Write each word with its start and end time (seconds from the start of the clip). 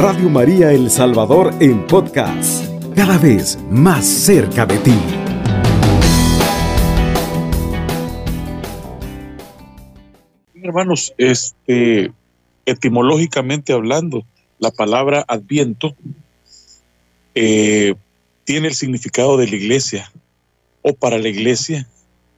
Radio 0.00 0.30
María 0.30 0.70
El 0.70 0.92
Salvador 0.92 1.52
en 1.58 1.84
podcast, 1.88 2.64
cada 2.94 3.18
vez 3.18 3.58
más 3.68 4.06
cerca 4.06 4.64
de 4.64 4.78
ti. 4.78 4.94
Hermanos, 10.62 11.12
este, 11.18 12.12
etimológicamente 12.64 13.72
hablando, 13.72 14.24
la 14.60 14.70
palabra 14.70 15.24
adviento 15.26 15.96
eh, 17.34 17.96
tiene 18.44 18.68
el 18.68 18.74
significado 18.74 19.36
de 19.36 19.48
la 19.48 19.56
iglesia 19.56 20.12
o 20.82 20.94
para 20.94 21.18
la 21.18 21.28
iglesia. 21.28 21.88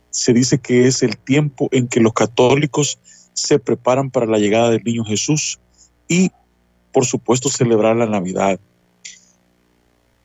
Se 0.08 0.32
dice 0.32 0.60
que 0.60 0.86
es 0.86 1.02
el 1.02 1.18
tiempo 1.18 1.68
en 1.72 1.88
que 1.88 2.00
los 2.00 2.14
católicos 2.14 2.98
se 3.34 3.58
preparan 3.58 4.10
para 4.10 4.24
la 4.24 4.38
llegada 4.38 4.70
del 4.70 4.82
niño 4.82 5.04
Jesús 5.04 5.60
y, 6.08 6.30
por 6.92 7.06
supuesto, 7.06 7.48
celebrar 7.48 7.96
la 7.96 8.06
Navidad. 8.06 8.58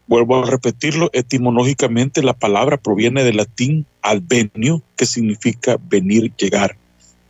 Vuelvo 0.08 0.44
a 0.44 0.50
repetirlo, 0.50 1.10
etimológicamente 1.14 2.22
la 2.22 2.34
palabra 2.34 2.78
proviene 2.78 3.24
del 3.24 3.38
latín 3.38 3.86
advenio, 4.02 4.84
que 4.96 5.06
significa 5.06 5.78
venir, 5.90 6.32
llegar. 6.36 6.78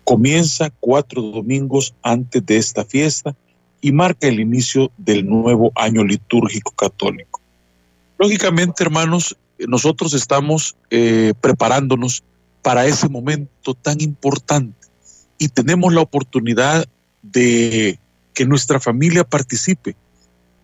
Comienza 0.03 0.69
cuatro 0.79 1.21
domingos 1.21 1.95
antes 2.03 2.45
de 2.45 2.57
esta 2.57 2.83
fiesta 2.83 3.35
y 3.81 3.91
marca 3.91 4.27
el 4.27 4.39
inicio 4.39 4.91
del 4.97 5.25
nuevo 5.25 5.71
año 5.75 6.03
litúrgico 6.03 6.71
católico. 6.71 7.39
Lógicamente, 8.17 8.83
hermanos, 8.83 9.37
nosotros 9.59 10.13
estamos 10.13 10.75
eh, 10.89 11.33
preparándonos 11.39 12.23
para 12.61 12.85
ese 12.85 13.07
momento 13.07 13.73
tan 13.73 14.01
importante 14.01 14.87
y 15.37 15.49
tenemos 15.49 15.93
la 15.93 16.01
oportunidad 16.01 16.85
de 17.21 17.99
que 18.35 18.45
nuestra 18.45 18.79
familia 18.79 19.23
participe 19.23 19.95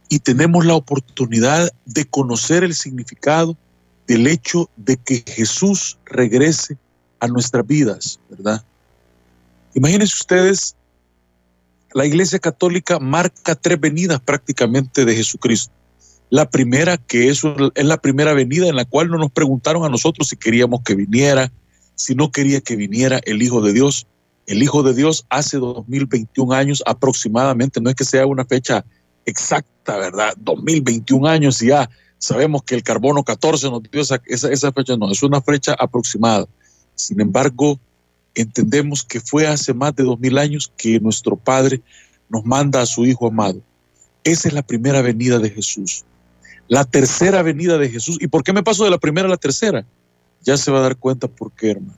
y 0.10 0.20
tenemos 0.20 0.66
la 0.66 0.76
oportunidad 0.76 1.72
de 1.86 2.06
conocer 2.06 2.64
el 2.64 2.76
significado 2.76 3.58
del 4.08 4.28
hecho 4.28 4.70
de 4.76 4.98
que 4.98 5.24
Jesús 5.26 5.98
regrese 6.06 6.78
a 7.22 7.28
nuestras 7.28 7.66
vidas, 7.66 8.20
¿verdad? 8.30 8.64
Imagínense 9.74 10.16
ustedes, 10.16 10.76
la 11.94 12.06
Iglesia 12.06 12.40
Católica 12.40 13.00
marca 13.00 13.56
tres 13.56 13.80
venidas 13.80 14.20
prácticamente 14.20 15.06
de 15.06 15.16
Jesucristo. 15.16 15.74
La 16.30 16.50
primera, 16.50 16.98
que 16.98 17.30
es, 17.30 17.42
es 17.76 17.86
la 17.86 18.02
primera 18.02 18.34
venida 18.34 18.68
en 18.68 18.76
la 18.76 18.86
cual 18.86 19.10
no 19.10 19.18
nos 19.18 19.32
preguntaron 19.32 19.86
a 19.86 19.90
nosotros 19.90 20.28
si 20.28 20.36
queríamos 20.36 20.82
que 20.84 20.96
viniera, 20.96 21.52
si 21.96 22.16
no 22.16 22.32
quería 22.32 22.60
que 22.60 22.76
viniera 22.76 23.22
el 23.24 23.42
Hijo 23.42 23.62
de 23.62 23.72
Dios. 23.72 24.08
El 24.48 24.64
Hijo 24.64 24.84
de 24.84 24.94
Dios 24.94 25.26
hace 25.30 25.58
2021 25.58 26.54
años 26.54 26.84
aproximadamente, 26.86 27.80
no 27.80 27.90
es 27.90 27.96
que 27.96 28.06
sea 28.06 28.26
una 28.26 28.46
fecha 28.46 28.84
exacta, 29.26 29.98
¿verdad? 29.98 30.34
2021 30.38 31.28
años 31.28 31.62
y 31.62 31.68
ya 31.68 31.90
sabemos 32.18 32.64
que 32.64 32.76
el 32.76 32.84
carbono 32.84 33.24
14 33.24 33.70
nos 33.70 33.82
dio 33.84 34.02
esa, 34.02 34.22
esa, 34.26 34.72
fecha, 34.72 34.96
no, 34.96 35.12
es 35.12 35.24
una 35.24 35.42
fecha 35.42 35.76
aproximada. 35.78 36.48
Sin 36.96 37.20
embargo, 37.20 37.80
entendemos 38.36 39.04
que 39.04 39.20
fue 39.20 39.48
hace 39.48 39.74
más 39.74 39.96
de 39.96 40.04
2000 40.04 40.38
años 40.38 40.72
que 40.78 41.00
nuestro 41.00 41.36
Padre 41.36 41.82
nos 42.30 42.46
manda 42.46 42.82
a 42.82 42.86
su 42.86 43.06
Hijo 43.06 43.28
amado. 43.28 43.62
Esa 44.24 44.48
es 44.48 44.54
la 44.54 44.62
primera 44.62 45.02
venida 45.02 45.40
de 45.40 45.50
Jesús. 45.50 46.06
La 46.68 46.86
tercera 46.86 47.42
venida 47.42 47.78
de 47.78 47.90
Jesús. 47.90 48.18
¿Y 48.22 48.28
por 48.28 48.44
qué 48.44 48.54
me 48.54 48.64
paso 48.64 48.84
de 48.84 48.92
la 48.92 49.00
primera 49.00 49.28
a 49.28 49.32
la 49.32 49.38
tercera? 49.38 49.86
Ya 50.44 50.58
se 50.58 50.72
va 50.72 50.80
a 50.80 50.84
dar 50.84 50.96
cuenta 50.96 51.28
por 51.28 51.52
qué, 51.52 51.72
hermano. 51.72 51.98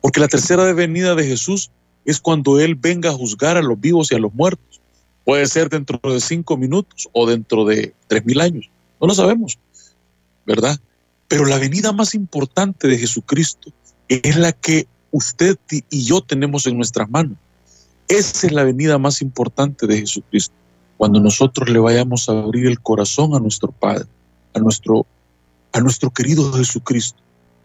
Porque 0.00 0.20
la 0.20 0.28
tercera 0.28 0.72
venida 0.72 1.14
de 1.14 1.26
Jesús 1.26 1.70
es 2.04 2.20
cuando 2.20 2.60
Él 2.60 2.74
venga 2.74 3.10
a 3.10 3.14
juzgar 3.14 3.56
a 3.56 3.62
los 3.62 3.80
vivos 3.80 4.10
y 4.10 4.14
a 4.14 4.18
los 4.18 4.32
muertos. 4.34 4.80
Puede 5.24 5.46
ser 5.46 5.68
dentro 5.70 5.98
de 6.02 6.20
cinco 6.20 6.56
minutos 6.56 7.08
o 7.12 7.26
dentro 7.26 7.64
de 7.64 7.94
tres 8.06 8.24
mil 8.24 8.40
años. 8.40 8.70
No 9.00 9.06
lo 9.06 9.14
sabemos, 9.14 9.58
¿verdad? 10.46 10.78
Pero 11.28 11.46
la 11.46 11.58
venida 11.58 11.92
más 11.92 12.14
importante 12.14 12.88
de 12.88 12.98
Jesucristo 12.98 13.72
es 14.08 14.36
la 14.36 14.52
que 14.52 14.86
usted 15.10 15.56
y 15.70 16.04
yo 16.04 16.20
tenemos 16.20 16.66
en 16.66 16.76
nuestras 16.76 17.08
manos. 17.08 17.38
Esa 18.08 18.46
es 18.46 18.52
la 18.52 18.64
venida 18.64 18.98
más 18.98 19.22
importante 19.22 19.86
de 19.86 20.00
Jesucristo. 20.00 20.54
Cuando 20.96 21.20
nosotros 21.20 21.68
le 21.70 21.78
vayamos 21.78 22.28
a 22.28 22.32
abrir 22.32 22.66
el 22.66 22.80
corazón 22.80 23.34
a 23.34 23.40
nuestro 23.40 23.72
Padre, 23.72 24.06
a 24.54 24.58
nuestro, 24.58 25.06
a 25.72 25.80
nuestro 25.80 26.10
querido 26.10 26.52
Jesucristo. 26.52 27.18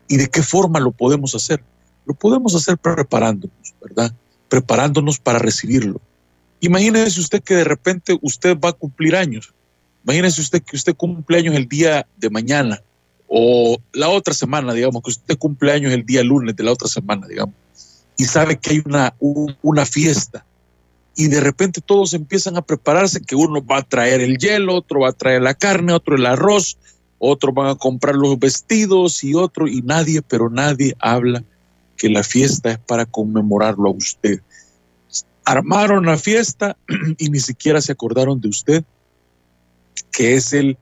¿Y 0.08 0.18
de 0.18 0.28
qué 0.28 0.42
forma 0.42 0.80
lo 0.80 0.92
podemos 0.92 1.36
hacer? 1.36 1.64
Lo 2.06 2.14
podemos 2.14 2.56
hacer 2.56 2.78
preparándonos, 2.78 3.76
¿verdad? 3.82 4.14
Preparándonos 4.50 5.20
para 5.20 5.40
recibirlo. 5.40 6.02
Imagínese 6.60 7.20
usted 7.20 7.42
que 7.42 7.56
de 7.56 7.64
repente 7.64 8.18
usted 8.22 8.58
va 8.60 8.70
a 8.70 8.74
cumplir 8.74 9.16
años. 9.16 9.54
Imagínese 10.04 10.42
usted 10.42 10.62
que 10.62 10.76
usted 10.76 10.96
cumple 10.96 11.38
años 11.38 11.56
el 11.56 11.68
día 11.68 12.06
de 12.18 12.30
mañana 12.30 12.82
o 13.28 13.78
la 13.94 14.10
otra 14.10 14.34
semana, 14.34 14.74
digamos, 14.74 15.04
que 15.04 15.12
usted 15.12 15.38
cumple 15.38 15.72
años 15.72 15.94
el 15.94 16.06
día 16.06 16.24
lunes 16.24 16.56
de 16.56 16.64
la 16.64 16.72
otra 16.72 16.88
semana, 16.88 17.28
digamos, 17.28 17.54
y 18.18 18.24
sabe 18.26 18.58
que 18.58 18.72
hay 18.72 18.82
una, 18.84 19.14
una 19.62 19.86
fiesta 19.86 20.44
y 21.16 21.28
de 21.28 21.40
repente 21.40 21.82
todos 21.82 22.14
empiezan 22.14 22.58
a 22.58 22.62
prepararse, 22.62 23.22
que 23.22 23.36
uno 23.36 23.64
va 23.64 23.78
a 23.78 23.84
traer 23.84 24.22
el 24.22 24.38
hielo, 24.38 24.76
otro 24.76 25.02
va 25.02 25.10
a 25.10 25.14
traer 25.14 25.42
la 25.42 25.54
carne, 25.54 25.94
otro 25.94 26.16
el 26.16 26.26
arroz, 26.26 26.78
otro 27.20 27.52
van 27.52 27.68
a 27.68 27.76
comprar 27.76 28.16
los 28.16 28.40
vestidos 28.40 29.24
y 29.24 29.36
otro, 29.36 29.68
y 29.68 29.82
nadie, 29.82 30.22
pero 30.22 30.50
nadie 30.50 30.96
habla 31.00 31.44
que 32.00 32.10
la 32.10 32.24
fiesta 32.24 32.72
es 32.72 32.80
para 32.80 33.06
conmemorarlo 33.06 33.90
a 33.90 33.94
usted. 33.94 34.40
Armaron 35.46 36.06
la 36.06 36.18
fiesta 36.18 36.78
y 37.18 37.30
ni 37.30 37.40
siquiera 37.40 37.82
se 37.82 37.92
acordaron 37.92 38.40
de 38.40 38.48
usted, 38.48 38.84
que 40.12 40.36
es 40.36 40.54
el, 40.54 40.78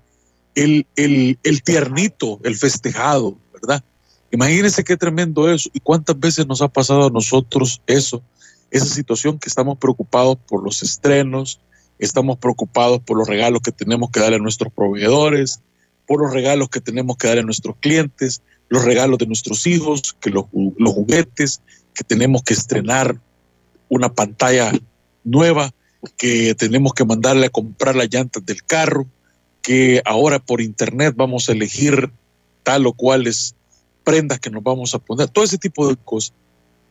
el, 0.55 0.85
el, 0.95 1.39
el 1.43 1.63
tiernito, 1.63 2.39
el 2.43 2.55
festejado, 2.55 3.37
¿verdad? 3.51 3.83
Imagínense 4.31 4.83
qué 4.83 4.95
tremendo 4.95 5.49
eso. 5.51 5.69
¿Y 5.73 5.79
cuántas 5.79 6.19
veces 6.19 6.45
nos 6.45 6.61
ha 6.61 6.67
pasado 6.67 7.07
a 7.07 7.09
nosotros 7.09 7.81
eso? 7.87 8.21
Esa 8.69 8.85
situación 8.85 9.39
que 9.39 9.49
estamos 9.49 9.77
preocupados 9.77 10.37
por 10.47 10.63
los 10.63 10.83
estrenos, 10.83 11.59
estamos 11.97 12.37
preocupados 12.37 12.99
por 12.99 13.17
los 13.17 13.27
regalos 13.27 13.61
que 13.61 13.71
tenemos 13.71 14.11
que 14.11 14.19
darle 14.19 14.35
a 14.35 14.39
nuestros 14.39 14.71
proveedores, 14.71 15.61
por 16.05 16.21
los 16.21 16.31
regalos 16.31 16.69
que 16.69 16.81
tenemos 16.81 17.17
que 17.17 17.27
dar 17.27 17.39
a 17.39 17.43
nuestros 17.43 17.75
clientes, 17.79 18.41
los 18.69 18.83
regalos 18.83 19.17
de 19.17 19.27
nuestros 19.27 19.65
hijos, 19.67 20.15
que 20.19 20.29
los, 20.29 20.45
juguetes, 20.51 21.61
que 21.93 22.03
tenemos 22.03 22.43
que 22.43 22.53
estrenar 22.53 23.19
una 23.89 24.13
pantalla 24.13 24.71
nueva, 25.23 25.73
que 26.17 26.53
tenemos 26.55 26.93
que 26.93 27.05
mandarle 27.05 27.47
a 27.47 27.49
comprar 27.49 27.95
las 27.95 28.09
llantas 28.11 28.45
del 28.45 28.63
carro, 28.63 29.07
que 29.61 30.01
ahora 30.05 30.39
por 30.39 30.61
internet 30.61 31.13
vamos 31.15 31.49
a 31.49 31.53
elegir 31.53 32.11
tal 32.63 32.85
o 32.85 32.93
cuales 32.93 33.55
prendas 34.03 34.39
que 34.39 34.49
nos 34.49 34.63
vamos 34.63 34.93
a 34.93 34.99
poner, 34.99 35.29
todo 35.29 35.45
ese 35.45 35.57
tipo 35.57 35.87
de 35.87 35.95
cosas. 35.95 36.33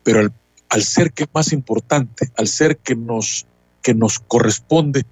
Pero 0.03 0.19
al, 0.19 0.33
al 0.69 0.83
ser 0.83 1.11
que 1.11 1.23
es 1.23 1.29
más 1.33 1.53
importante, 1.53 2.31
al 2.35 2.47
ser 2.47 2.77
que 2.77 2.95
nos, 2.95 3.45
que 3.81 3.93
nos 3.93 4.19
corresponde, 4.19 5.05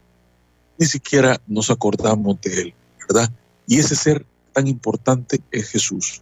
ni 0.77 0.85
siquiera 0.85 1.39
nos 1.47 1.69
acordamos 1.69 2.39
de 2.41 2.61
él, 2.61 2.73
¿verdad? 3.07 3.31
Y 3.67 3.79
ese 3.79 3.95
ser 3.95 4.25
tan 4.53 4.67
importante 4.67 5.41
es 5.51 5.69
Jesús. 5.69 6.21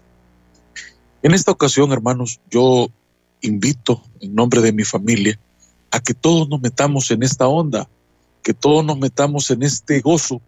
En 1.23 1.33
esta 1.33 1.51
ocasión, 1.51 1.93
hermanos, 1.93 2.41
yo 2.51 2.89
invito 3.41 4.03
en 4.19 4.35
nombre 4.35 4.61
de 4.61 4.73
mi 4.73 4.83
familia 4.83 5.39
a 5.89 6.01
que 6.01 6.13
todos 6.13 6.49
nos 6.49 6.59
metamos 6.59 7.09
en 7.11 7.23
esta 7.23 7.47
onda, 7.47 7.87
que 8.43 8.53
todos 8.53 8.83
nos 8.83 8.97
metamos 8.97 9.49
en 9.49 9.63
este 9.63 10.01
gozo 10.01 10.41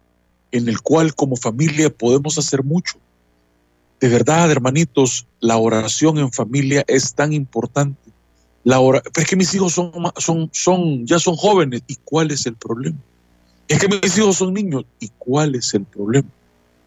en 0.52 0.68
el 0.68 0.82
cual 0.82 1.14
como 1.14 1.36
familia 1.36 1.88
podemos 1.88 2.36
hacer 2.36 2.62
mucho. 2.62 2.98
De 4.00 4.10
verdad, 4.10 4.50
hermanitos, 4.50 5.26
la 5.40 5.56
oración 5.56 6.18
en 6.18 6.30
familia 6.30 6.84
es 6.86 7.14
tan 7.14 7.32
importante. 7.32 8.10
La 8.62 8.78
hora, 8.78 9.02
es 9.16 9.26
que 9.26 9.36
mis 9.36 9.54
hijos 9.54 9.72
son, 9.72 9.92
son, 10.18 10.50
son, 10.52 11.06
ya 11.06 11.18
son 11.18 11.36
jóvenes. 11.36 11.82
¿Y 11.86 11.96
cuál 12.04 12.30
es 12.30 12.44
el 12.44 12.54
problema? 12.54 12.98
Es 13.66 13.78
que 13.78 13.88
mis 13.88 14.18
hijos 14.18 14.36
son 14.36 14.52
niños. 14.52 14.84
¿Y 15.00 15.08
cuál 15.16 15.54
es 15.54 15.72
el 15.72 15.84
problema? 15.84 16.28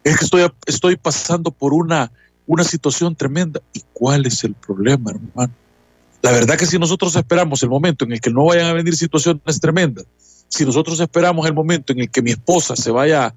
Es 0.04 0.16
que 0.16 0.24
estoy, 0.24 0.48
estoy 0.66 0.96
pasando 0.96 1.50
por 1.50 1.74
una, 1.74 2.12
una 2.50 2.64
situación 2.64 3.14
tremenda. 3.14 3.60
¿Y 3.72 3.82
cuál 3.92 4.26
es 4.26 4.42
el 4.42 4.54
problema, 4.54 5.12
hermano? 5.12 5.54
La 6.20 6.32
verdad 6.32 6.58
que 6.58 6.66
si 6.66 6.80
nosotros 6.80 7.14
esperamos 7.14 7.62
el 7.62 7.68
momento 7.68 8.04
en 8.04 8.12
el 8.12 8.20
que 8.20 8.30
no 8.30 8.46
vayan 8.46 8.66
a 8.66 8.72
venir 8.72 8.96
situaciones 8.96 9.60
tremendas, 9.60 10.04
si 10.48 10.64
nosotros 10.64 10.98
esperamos 10.98 11.46
el 11.46 11.54
momento 11.54 11.92
en 11.92 12.00
el 12.00 12.10
que 12.10 12.22
mi 12.22 12.32
esposa 12.32 12.74
se 12.74 12.90
vaya 12.90 13.32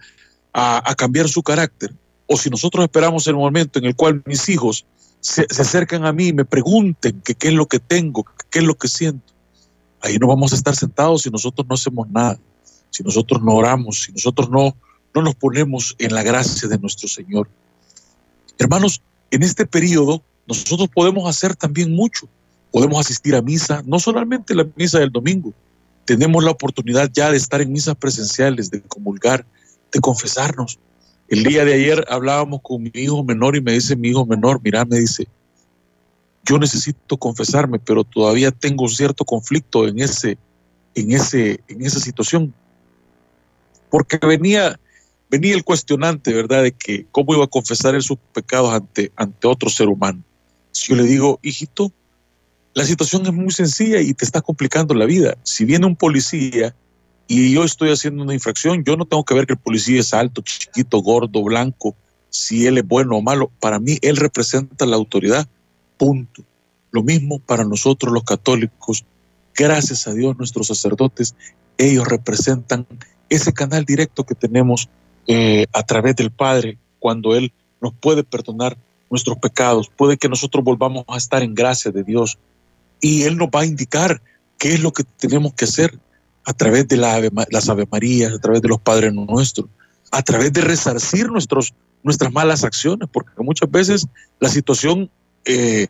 a, 0.51 0.89
a 0.89 0.95
cambiar 0.95 1.30
su 1.30 1.44
carácter, 1.44 1.94
o 2.25 2.36
si 2.38 2.50
nosotros 2.50 2.83
esperamos 2.86 3.27
el 3.27 3.36
momento 3.36 3.77
en 3.77 3.86
el 3.86 3.95
cual 3.95 4.24
mis 4.25 4.50
hijos 4.50 4.83
se, 5.19 5.45
se, 5.48 5.62
acercan 5.62 6.06
a 6.06 6.12
mí 6.12 6.30
y 6.30 6.33
me 6.33 6.44
pregunten 6.44 7.21
que 7.21 7.36
qué 7.36 7.50
es 7.50 7.54
lo 7.54 7.68
que 7.68 7.80
tengo, 7.80 8.25
qué 8.50 8.60
es 8.60 8.65
lo 8.65 8.74
que 8.74 8.88
siento, 8.88 9.31
ahí 10.01 10.18
no 10.18 10.25
vamos 10.25 10.54
a 10.54 10.56
estar 10.56 10.75
sentados 10.75 11.21
si 11.21 11.30
nosotros 11.30 11.68
no 11.69 11.75
hacemos 11.75 12.10
nada, 12.10 12.39
si 12.89 13.04
nosotros 13.04 13.44
no 13.44 13.54
oramos, 13.54 14.01
si 14.01 14.12
nosotros 14.12 14.50
no, 14.50 14.75
no 15.13 15.21
nos 15.21 15.36
ponemos 15.36 15.95
en 16.00 16.15
la 16.15 16.24
gracia 16.24 16.68
de 16.68 16.80
nuestro 16.80 17.07
Señor. 17.07 17.48
Hermanos, 18.58 19.02
en 19.32 19.44
este 19.44 19.66
periodo 19.66 20.24
nosotros 20.48 20.90
podemos 20.94 21.30
hacer 21.30 21.56
también 21.56 21.94
mucho. 21.94 22.28
Podemos 22.72 23.00
asistir 23.00 23.36
a 23.36 23.42
misa, 23.42 23.84
no 23.86 24.00
solamente 24.00 24.56
la 24.56 24.66
misa 24.76 25.00
del 25.00 25.12
domingo, 25.12 25.54
tenemos 26.06 26.44
la 26.44 26.52
oportunidad 26.52 27.10
ya 27.14 27.32
de 27.32 27.38
estar 27.38 27.62
en 27.62 27.72
misas 27.72 27.96
presenciales, 27.96 28.70
de 28.70 28.82
comulgar, 28.82 29.46
de 29.92 30.00
confesarnos. 30.00 30.80
El 31.30 31.44
día 31.44 31.64
de 31.64 31.74
ayer 31.74 32.06
hablábamos 32.10 32.62
con 32.62 32.84
mi 32.84 32.92
hijo 32.94 33.24
menor 33.24 33.56
y 33.56 33.62
me 33.62 33.72
dice 33.72 33.96
mi 33.96 34.10
hijo 34.10 34.26
menor, 34.26 34.60
mira, 34.64 34.84
me 34.86 35.00
dice, 35.00 35.28
yo 36.46 36.60
necesito 36.60 37.18
confesarme, 37.18 37.80
pero 37.80 38.04
todavía 38.04 38.52
tengo 38.52 38.88
cierto 38.90 39.24
conflicto 39.24 39.88
en 39.88 40.00
ese, 40.00 40.38
en 40.94 41.12
ese, 41.12 41.62
en 41.70 41.86
esa 41.86 42.00
situación. 42.00 42.54
Porque 43.90 44.18
venía, 44.18 44.78
venía 45.34 45.56
el 45.56 45.64
cuestionante, 45.64 46.32
¿verdad?, 46.32 46.62
de 46.62 46.74
que 46.74 47.08
cómo 47.12 47.34
iba 47.34 47.46
a 47.46 47.48
confesar 47.48 48.00
sus 48.04 48.20
pecados 48.36 48.72
ante, 48.72 49.12
ante 49.16 49.48
otro 49.48 49.68
ser 49.68 49.88
humano. 49.88 50.22
Si 50.72 50.92
yo 50.92 50.96
le 50.96 51.06
digo, 51.06 51.40
hijito, 51.42 51.92
la 52.76 52.86
situación 52.86 53.26
es 53.26 53.34
muy 53.34 53.52
sencilla 53.52 54.00
y 54.00 54.14
te 54.14 54.26
está 54.26 54.42
complicando 54.42 54.94
la 54.94 55.06
vida. 55.06 55.36
Si 55.42 55.66
viene 55.66 55.88
un 55.88 55.96
policía 55.96 56.76
y 57.28 57.52
yo 57.52 57.64
estoy 57.64 57.90
haciendo 57.90 58.22
una 58.22 58.36
infracción, 58.36 58.84
yo 58.84 58.96
no 58.96 59.06
tengo 59.06 59.26
que 59.26 59.34
ver 59.34 59.48
que 59.48 59.54
el 59.54 59.60
policía 59.60 60.02
es 60.02 60.14
alto, 60.14 60.44
chiquito, 60.44 61.00
gordo, 61.00 61.42
blanco, 61.42 61.96
si 62.30 62.68
él 62.68 62.78
es 62.78 62.88
bueno 62.88 63.18
o 63.18 63.24
malo. 63.24 63.52
Para 63.60 63.80
mí, 63.80 63.98
él 64.04 64.18
representa 64.18 64.86
la 64.86 64.98
autoridad. 64.98 65.48
Punto. 65.98 66.44
Lo 66.92 67.02
mismo 67.02 67.40
para 67.40 67.66
nosotros 67.66 68.14
los 68.14 68.24
católicos. 68.24 69.04
Gracias 69.56 70.08
a 70.08 70.14
Dios, 70.14 70.38
nuestros 70.38 70.68
sacerdotes, 70.68 71.34
ellos 71.80 72.08
representan 72.08 72.86
ese 73.30 73.52
canal 73.52 73.84
directo 73.84 74.26
que 74.26 74.36
tenemos 74.36 74.90
eh, 75.28 75.66
a 75.74 75.84
través 75.84 76.16
del 76.16 76.31
Padre 76.31 76.78
cuando 77.00 77.36
Él 77.36 77.54
nos 77.81 77.94
puede 77.94 78.24
perdonar 78.24 78.78
nuestros 79.10 79.38
pecados, 79.38 79.92
puede 79.96 80.18
que 80.18 80.30
nosotros 80.30 80.64
volvamos 80.64 81.06
a 81.08 81.18
estar 81.18 81.44
en 81.44 81.54
gracia 81.54 81.92
de 81.92 82.04
Dios, 82.04 82.40
y 83.00 83.24
Él 83.24 83.38
nos 83.38 83.50
va 83.50 83.62
a 83.62 83.66
indicar 83.66 84.22
qué 84.58 84.74
es 84.74 84.80
lo 84.80 84.94
que 84.94 85.04
tenemos 85.04 85.54
que 85.54 85.66
hacer 85.66 86.00
a 86.46 86.54
través 86.54 86.88
de 86.88 86.98
las 86.98 87.70
Ave 87.70 87.88
Marías, 87.92 88.34
a 88.34 88.40
través 88.40 88.62
de 88.62 88.70
los 88.70 88.80
Padres 88.80 89.14
Nuestros, 89.14 89.68
a 90.12 90.22
través 90.22 90.54
de 90.54 90.62
resarcir 90.62 91.30
nuestros, 91.30 91.74
nuestras 92.04 92.31
malas 92.31 92.64
acciones, 92.64 93.10
porque 93.12 93.31
muchas 93.38 93.70
veces 93.70 94.08
la 94.40 94.50
situación, 94.50 95.10
eh, 95.46 95.88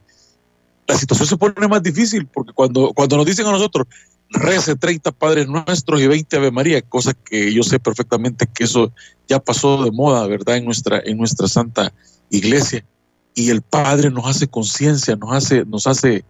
la 0.87 0.95
situación 0.95 1.27
se 1.27 1.37
pone 1.37 1.67
más 1.67 1.83
difícil, 1.83 2.25
porque 2.27 2.53
cuando, 2.53 2.93
cuando 2.93 3.17
nos 3.17 3.25
dicen 3.25 3.45
a 3.45 3.51
nosotros, 3.51 3.87
rece 4.33 4.75
30 4.75 5.11
Padres 5.11 5.47
Nuestros 5.47 6.01
y 6.01 6.07
20 6.07 6.35
Ave 6.35 6.51
María, 6.51 6.81
cosa 6.81 7.13
que 7.13 7.53
yo 7.53 7.63
sé 7.63 7.79
perfectamente 7.79 8.47
que 8.47 8.65
eso 8.65 8.91
ya 9.27 9.39
pasó 9.39 9.83
de 9.83 9.91
moda, 9.91 10.27
¿verdad? 10.27 10.57
En 10.57 10.65
nuestra, 10.65 11.01
en 11.05 11.17
nuestra 11.17 11.47
Santa 11.47 11.93
Iglesia. 12.29 12.83
Y 13.35 13.49
el 13.49 13.61
Padre 13.61 14.11
nos 14.11 14.25
hace 14.25 14.47
conciencia, 14.47 15.15
nos 15.15 15.31
hace, 15.33 15.65
nos 15.65 15.87
hace 15.87 16.25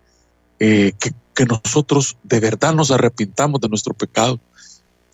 eh, 0.60 0.94
que, 1.00 1.46
nosotros 1.46 2.16
de 2.24 2.40
verdad 2.40 2.74
nos 2.76 2.92
arrepintamos 2.92 3.60
de 3.60 3.68
nuestro 3.68 3.94
pecado 3.96 4.40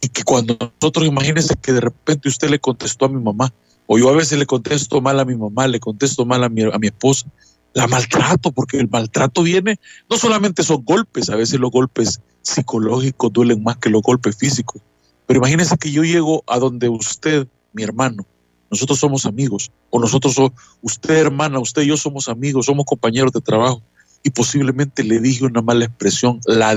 y 0.01 0.09
que 0.09 0.23
cuando 0.23 0.57
nosotros 0.59 1.07
imagínense 1.07 1.55
que 1.55 1.71
de 1.71 1.79
repente 1.79 2.27
usted 2.27 2.49
le 2.49 2.59
contestó 2.59 3.05
a 3.05 3.09
mi 3.09 3.21
mamá, 3.21 3.53
o 3.87 3.97
yo 3.97 4.09
a 4.09 4.15
veces 4.15 4.37
le 4.37 4.45
contesto 4.45 5.01
mal 5.01 5.19
a 5.19 5.25
mi 5.25 5.35
mamá, 5.35 5.67
le 5.67 5.79
contesto 5.79 6.25
mal 6.25 6.43
a 6.43 6.49
mi, 6.49 6.63
a 6.63 6.77
mi 6.77 6.87
esposa, 6.87 7.25
la 7.73 7.87
maltrato, 7.87 8.51
porque 8.51 8.77
el 8.77 8.89
maltrato 8.89 9.43
viene, 9.43 9.79
no 10.09 10.17
solamente 10.17 10.63
son 10.63 10.83
golpes, 10.83 11.29
a 11.29 11.35
veces 11.35 11.59
los 11.59 11.71
golpes 11.71 12.19
psicológicos 12.41 13.31
duelen 13.31 13.63
más 13.63 13.77
que 13.77 13.89
los 13.89 14.01
golpes 14.01 14.37
físicos, 14.37 14.81
pero 15.27 15.39
imagínense 15.39 15.77
que 15.77 15.91
yo 15.91 16.03
llego 16.03 16.43
a 16.47 16.57
donde 16.57 16.89
usted, 16.89 17.47
mi 17.73 17.83
hermano, 17.83 18.25
nosotros 18.71 18.99
somos 18.99 19.25
amigos, 19.25 19.71
o 19.89 19.99
nosotros, 19.99 20.35
usted 20.81 21.15
hermana, 21.15 21.59
usted 21.59 21.83
y 21.83 21.87
yo 21.87 21.97
somos 21.97 22.29
amigos, 22.29 22.65
somos 22.65 22.85
compañeros 22.85 23.31
de 23.31 23.41
trabajo, 23.41 23.81
y 24.23 24.31
posiblemente 24.31 25.03
le 25.03 25.19
dije 25.19 25.45
una 25.45 25.61
mala 25.61 25.85
expresión, 25.85 26.41
la 26.45 26.75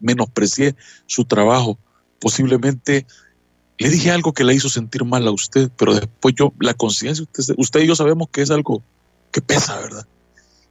menosprecié 0.00 0.74
su 1.06 1.24
trabajo, 1.24 1.78
posiblemente 2.20 3.06
le 3.78 3.88
dije 3.88 4.10
algo 4.10 4.32
que 4.32 4.44
le 4.44 4.54
hizo 4.54 4.68
sentir 4.68 5.04
mal 5.04 5.26
a 5.26 5.30
usted, 5.30 5.70
pero 5.76 5.94
después 5.94 6.34
yo, 6.36 6.52
la 6.60 6.74
conciencia, 6.74 7.24
usted, 7.56 7.80
y 7.80 7.86
yo 7.86 7.96
sabemos 7.96 8.28
que 8.30 8.42
es 8.42 8.50
algo 8.50 8.82
que 9.32 9.40
pesa, 9.40 9.78
¿verdad? 9.80 10.06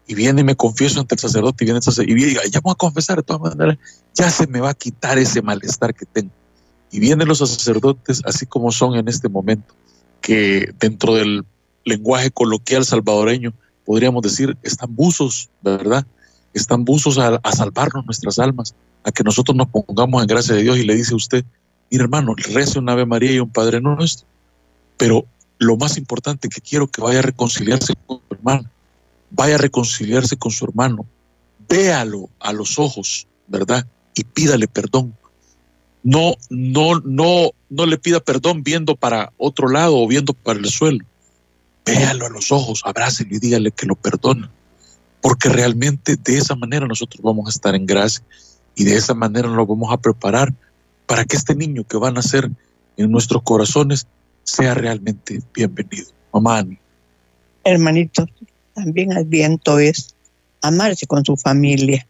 Y 0.07 0.15
viene 0.15 0.41
y 0.41 0.43
me 0.43 0.55
confieso 0.55 0.99
ante 0.99 1.15
el 1.15 1.19
sacerdote 1.19 1.63
y 1.63 1.65
viene 1.65 1.77
el 1.77 1.83
sacerdote 1.83 2.11
y 2.11 2.15
viene, 2.15 2.39
ya 2.51 2.59
voy 2.59 2.71
a 2.71 2.75
confesar 2.75 3.17
de 3.17 3.23
todas 3.23 3.55
maneras, 3.55 3.77
ya 4.13 4.29
se 4.29 4.47
me 4.47 4.59
va 4.59 4.71
a 4.71 4.73
quitar 4.73 5.17
ese 5.17 5.41
malestar 5.41 5.93
que 5.93 6.05
tengo. 6.05 6.31
Y 6.91 6.99
vienen 6.99 7.27
los 7.27 7.39
sacerdotes 7.39 8.21
así 8.25 8.45
como 8.45 8.71
son 8.71 8.95
en 8.95 9.07
este 9.07 9.29
momento, 9.29 9.73
que 10.21 10.73
dentro 10.79 11.15
del 11.15 11.45
lenguaje 11.85 12.31
coloquial 12.31 12.85
salvadoreño 12.85 13.53
podríamos 13.85 14.21
decir, 14.21 14.57
están 14.63 14.95
buzos, 14.95 15.49
¿verdad? 15.61 16.05
Están 16.53 16.85
buzos 16.85 17.17
a, 17.17 17.39
salvarnos 17.51 18.05
nuestras 18.05 18.39
almas, 18.39 18.75
a 19.03 19.11
que 19.11 19.23
nosotros 19.23 19.55
nos 19.55 19.67
pongamos 19.67 20.21
en 20.21 20.27
gracia 20.27 20.55
de 20.55 20.63
Dios 20.63 20.77
y 20.77 20.83
le 20.83 20.95
dice 20.95 21.13
a 21.13 21.17
usted, 21.17 21.45
mi 21.89 21.97
hermano, 21.97 22.33
rece 22.35 22.79
un 22.79 22.89
Ave 22.89 23.05
María 23.05 23.31
y 23.31 23.39
un 23.39 23.49
Padre 23.49 23.81
Nuestro, 23.81 24.27
pero 24.97 25.25
lo 25.59 25.77
más 25.77 25.97
importante 25.97 26.49
que 26.49 26.61
quiero 26.61 26.87
que 26.87 27.01
vaya 27.01 27.19
a 27.19 27.23
reconciliarse 27.23 27.93
con 28.05 28.17
su 28.17 28.35
hermano, 28.35 28.69
vaya 29.33 29.55
a 29.55 29.57
reconciliarse 29.57 30.37
con 30.37 30.51
su 30.51 30.65
hermano, 30.65 31.05
véalo 31.67 32.29
a 32.39 32.53
los 32.53 32.79
ojos, 32.79 33.27
¿verdad? 33.47 33.85
Y 34.15 34.23
pídale 34.23 34.67
perdón. 34.67 35.13
No, 36.03 36.35
no, 36.49 36.99
no, 37.01 37.51
no 37.69 37.85
le 37.85 37.97
pida 37.97 38.19
perdón 38.19 38.63
viendo 38.63 38.95
para 38.95 39.31
otro 39.37 39.69
lado 39.69 39.97
o 39.97 40.07
viendo 40.07 40.33
para 40.33 40.59
el 40.59 40.65
suelo 40.65 41.05
véalo 41.85 42.25
a 42.25 42.29
los 42.29 42.51
ojos, 42.51 42.81
abrácelo 42.85 43.35
y 43.35 43.39
dígale 43.39 43.71
que 43.71 43.85
lo 43.85 43.95
perdona. 43.95 44.49
Porque 45.21 45.49
realmente 45.49 46.17
de 46.17 46.37
esa 46.37 46.55
manera 46.55 46.87
nosotros 46.87 47.21
vamos 47.21 47.47
a 47.47 47.49
estar 47.49 47.75
en 47.75 47.85
gracia 47.85 48.23
y 48.75 48.83
de 48.83 48.95
esa 48.95 49.13
manera 49.13 49.47
nos 49.49 49.67
vamos 49.67 49.91
a 49.91 49.97
preparar 49.97 50.53
para 51.05 51.25
que 51.25 51.35
este 51.35 51.55
niño 51.55 51.83
que 51.83 51.97
va 51.97 52.09
a 52.09 52.11
nacer 52.11 52.49
en 52.97 53.11
nuestros 53.11 53.43
corazones 53.43 54.07
sea 54.43 54.73
realmente 54.73 55.41
bienvenido. 55.53 56.07
Mamá 56.33 56.59
Ani. 56.59 56.77
Hermanito, 57.63 58.27
también 58.73 59.09
viento 59.29 59.79
es 59.79 60.15
amarse 60.61 61.07
con 61.07 61.23
su 61.25 61.37
familia, 61.37 62.07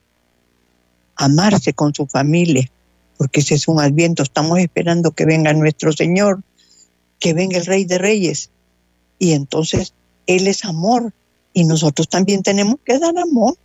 amarse 1.15 1.73
con 1.73 1.93
su 1.93 2.07
familia, 2.07 2.69
porque 3.17 3.41
ese 3.41 3.55
es 3.55 3.67
un 3.67 3.79
adviento. 3.79 4.23
Estamos 4.23 4.59
esperando 4.59 5.11
que 5.11 5.25
venga 5.25 5.53
nuestro 5.53 5.91
Señor, 5.91 6.41
que 7.19 7.33
venga 7.33 7.57
el 7.57 7.65
Rey 7.65 7.85
de 7.85 7.97
Reyes, 7.97 8.49
y 9.19 9.33
entonces 9.33 9.93
Él 10.27 10.47
es 10.47 10.65
amor 10.65 11.13
y 11.53 11.63
nosotros 11.65 12.09
también 12.09 12.43
tenemos 12.43 12.75
que 12.83 12.99
dar 12.99 13.17
amor. 13.17 13.57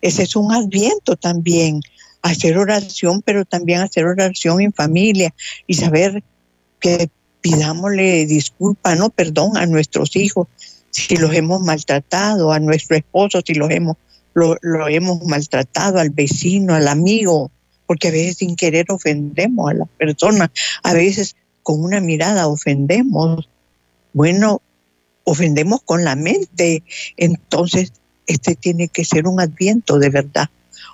Ese 0.00 0.24
es 0.24 0.36
un 0.36 0.52
adviento 0.52 1.16
también, 1.16 1.80
hacer 2.22 2.58
oración, 2.58 3.22
pero 3.22 3.44
también 3.44 3.80
hacer 3.80 4.04
oración 4.04 4.60
en 4.60 4.72
familia 4.72 5.34
y 5.66 5.74
saber 5.74 6.22
que 6.80 7.08
pidámosle 7.40 8.26
disculpa, 8.26 8.94
no 8.96 9.10
perdón 9.10 9.56
a 9.56 9.66
nuestros 9.66 10.16
hijos 10.16 10.48
si 10.96 11.16
los 11.16 11.34
hemos 11.34 11.60
maltratado, 11.60 12.52
a 12.52 12.58
nuestro 12.58 12.96
esposo 12.96 13.42
si 13.44 13.52
los 13.52 13.70
hemos, 13.70 13.96
lo, 14.32 14.56
hemos 14.88 15.22
maltratado, 15.24 15.98
al 15.98 16.10
vecino, 16.10 16.74
al 16.74 16.88
amigo, 16.88 17.50
porque 17.86 18.08
a 18.08 18.12
veces 18.12 18.38
sin 18.38 18.56
querer 18.56 18.86
ofendemos 18.88 19.70
a 19.70 19.74
la 19.74 19.84
persona, 19.84 20.50
a 20.82 20.94
veces 20.94 21.36
con 21.62 21.84
una 21.84 22.00
mirada 22.00 22.48
ofendemos. 22.48 23.48
Bueno, 24.14 24.62
ofendemos 25.24 25.82
con 25.82 26.02
la 26.02 26.16
mente. 26.16 26.82
Entonces, 27.18 27.92
este 28.26 28.54
tiene 28.54 28.88
que 28.88 29.04
ser 29.04 29.26
un 29.26 29.38
adviento 29.38 29.98
de 29.98 30.08
verdad, 30.08 30.48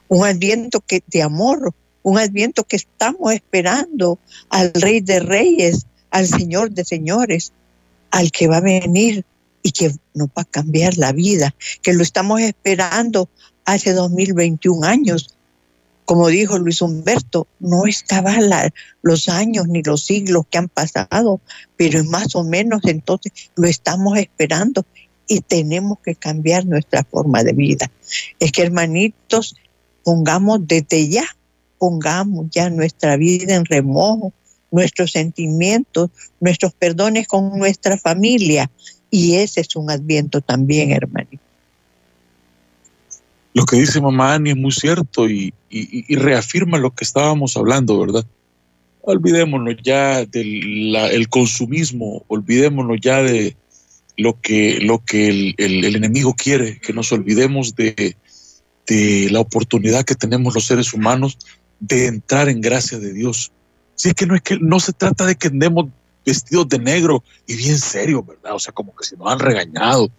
un 0.08 0.26
adviento 0.26 0.80
que, 0.80 1.02
de 1.06 1.22
amor, 1.22 1.72
un 2.02 2.18
adviento 2.18 2.64
que 2.64 2.76
estamos 2.76 3.32
esperando 3.32 4.18
al 4.50 4.72
Rey 4.74 5.00
de 5.00 5.20
Reyes, 5.20 5.86
al 6.10 6.26
Señor 6.26 6.72
de 6.72 6.84
Señores, 6.84 7.52
al 8.10 8.32
que 8.32 8.48
va 8.48 8.56
a 8.56 8.60
venir 8.60 9.24
y 9.62 9.72
que 9.72 9.92
nos 10.14 10.28
va 10.28 10.42
a 10.42 10.44
cambiar 10.44 10.96
la 10.98 11.12
vida, 11.12 11.54
que 11.82 11.92
lo 11.92 12.02
estamos 12.02 12.40
esperando 12.40 13.28
hace 13.64 13.92
2021 13.92 14.84
años 14.84 15.36
como 16.04 16.28
dijo 16.28 16.58
Luis 16.58 16.82
Humberto, 16.82 17.46
no 17.60 17.86
es 17.86 18.02
cabal 18.02 18.72
los 19.02 19.28
años 19.28 19.68
ni 19.68 19.82
los 19.82 20.04
siglos 20.04 20.44
que 20.50 20.58
han 20.58 20.68
pasado, 20.68 21.40
pero 21.76 22.02
más 22.04 22.34
o 22.34 22.44
menos 22.44 22.82
entonces 22.84 23.32
lo 23.56 23.68
estamos 23.68 24.18
esperando 24.18 24.84
y 25.28 25.40
tenemos 25.40 25.98
que 26.04 26.14
cambiar 26.14 26.66
nuestra 26.66 27.04
forma 27.04 27.44
de 27.44 27.52
vida. 27.52 27.90
Es 28.40 28.52
que 28.52 28.62
hermanitos, 28.62 29.56
pongamos 30.02 30.66
desde 30.66 31.08
ya, 31.08 31.24
pongamos 31.78 32.48
ya 32.50 32.68
nuestra 32.68 33.16
vida 33.16 33.54
en 33.54 33.64
remojo, 33.64 34.32
nuestros 34.70 35.12
sentimientos, 35.12 36.10
nuestros 36.40 36.74
perdones 36.74 37.28
con 37.28 37.58
nuestra 37.58 37.96
familia. 37.96 38.70
Y 39.12 39.36
ese 39.36 39.60
es 39.60 39.76
un 39.76 39.92
adviento 39.92 40.40
también, 40.40 40.90
hermanito 40.90 41.52
lo 43.54 43.64
que 43.64 43.76
dice 43.76 44.00
mamá 44.00 44.34
Ani 44.34 44.50
es 44.50 44.56
muy 44.56 44.72
cierto 44.72 45.28
y, 45.28 45.54
reafirma 46.10 46.78
lo 46.78 46.94
que 46.94 47.04
estábamos 47.04 47.56
hablando, 47.56 47.98
¿verdad? 47.98 48.26
Olvidémonos 49.00 49.76
ya 49.82 50.24
del 50.26 51.26
consumismo, 51.30 52.24
olvidémonos 52.28 52.98
ya 53.00 53.22
de 53.22 53.56
lo 54.18 54.38
que, 54.40 54.80
lo 54.80 55.02
que 55.02 55.54
el, 55.56 55.84
enemigo 55.96 56.34
quiere, 56.34 56.78
que 56.78 56.92
nos 56.92 57.10
olvidemos 57.10 57.74
de, 57.74 58.16
la 59.30 59.40
oportunidad 59.40 60.04
que 60.04 60.14
tenemos 60.14 60.54
los 60.54 60.66
seres 60.66 60.92
humanos 60.92 61.38
de 61.80 62.06
entrar 62.06 62.50
en 62.50 62.60
gracia 62.60 62.98
de 62.98 63.14
Dios. 63.14 63.50
Si 63.94 64.10
es 64.10 64.14
que 64.14 64.26
no 64.26 64.34
es 64.34 64.42
que 64.42 64.58
no 64.60 64.78
se 64.78 64.92
trata 64.92 65.24
de 65.24 65.36
que 65.36 65.48
andemos 65.48 65.86
vestidos 66.24 66.68
de 66.68 66.78
negro 66.78 67.22
y 67.46 67.56
bien 67.56 67.78
serios, 67.78 68.26
¿verdad? 68.26 68.54
O 68.54 68.58
sea, 68.58 68.72
como 68.72 68.94
que 68.94 69.04
si 69.04 69.16
nos 69.16 69.30
han 69.30 69.38
regañado 69.38 70.10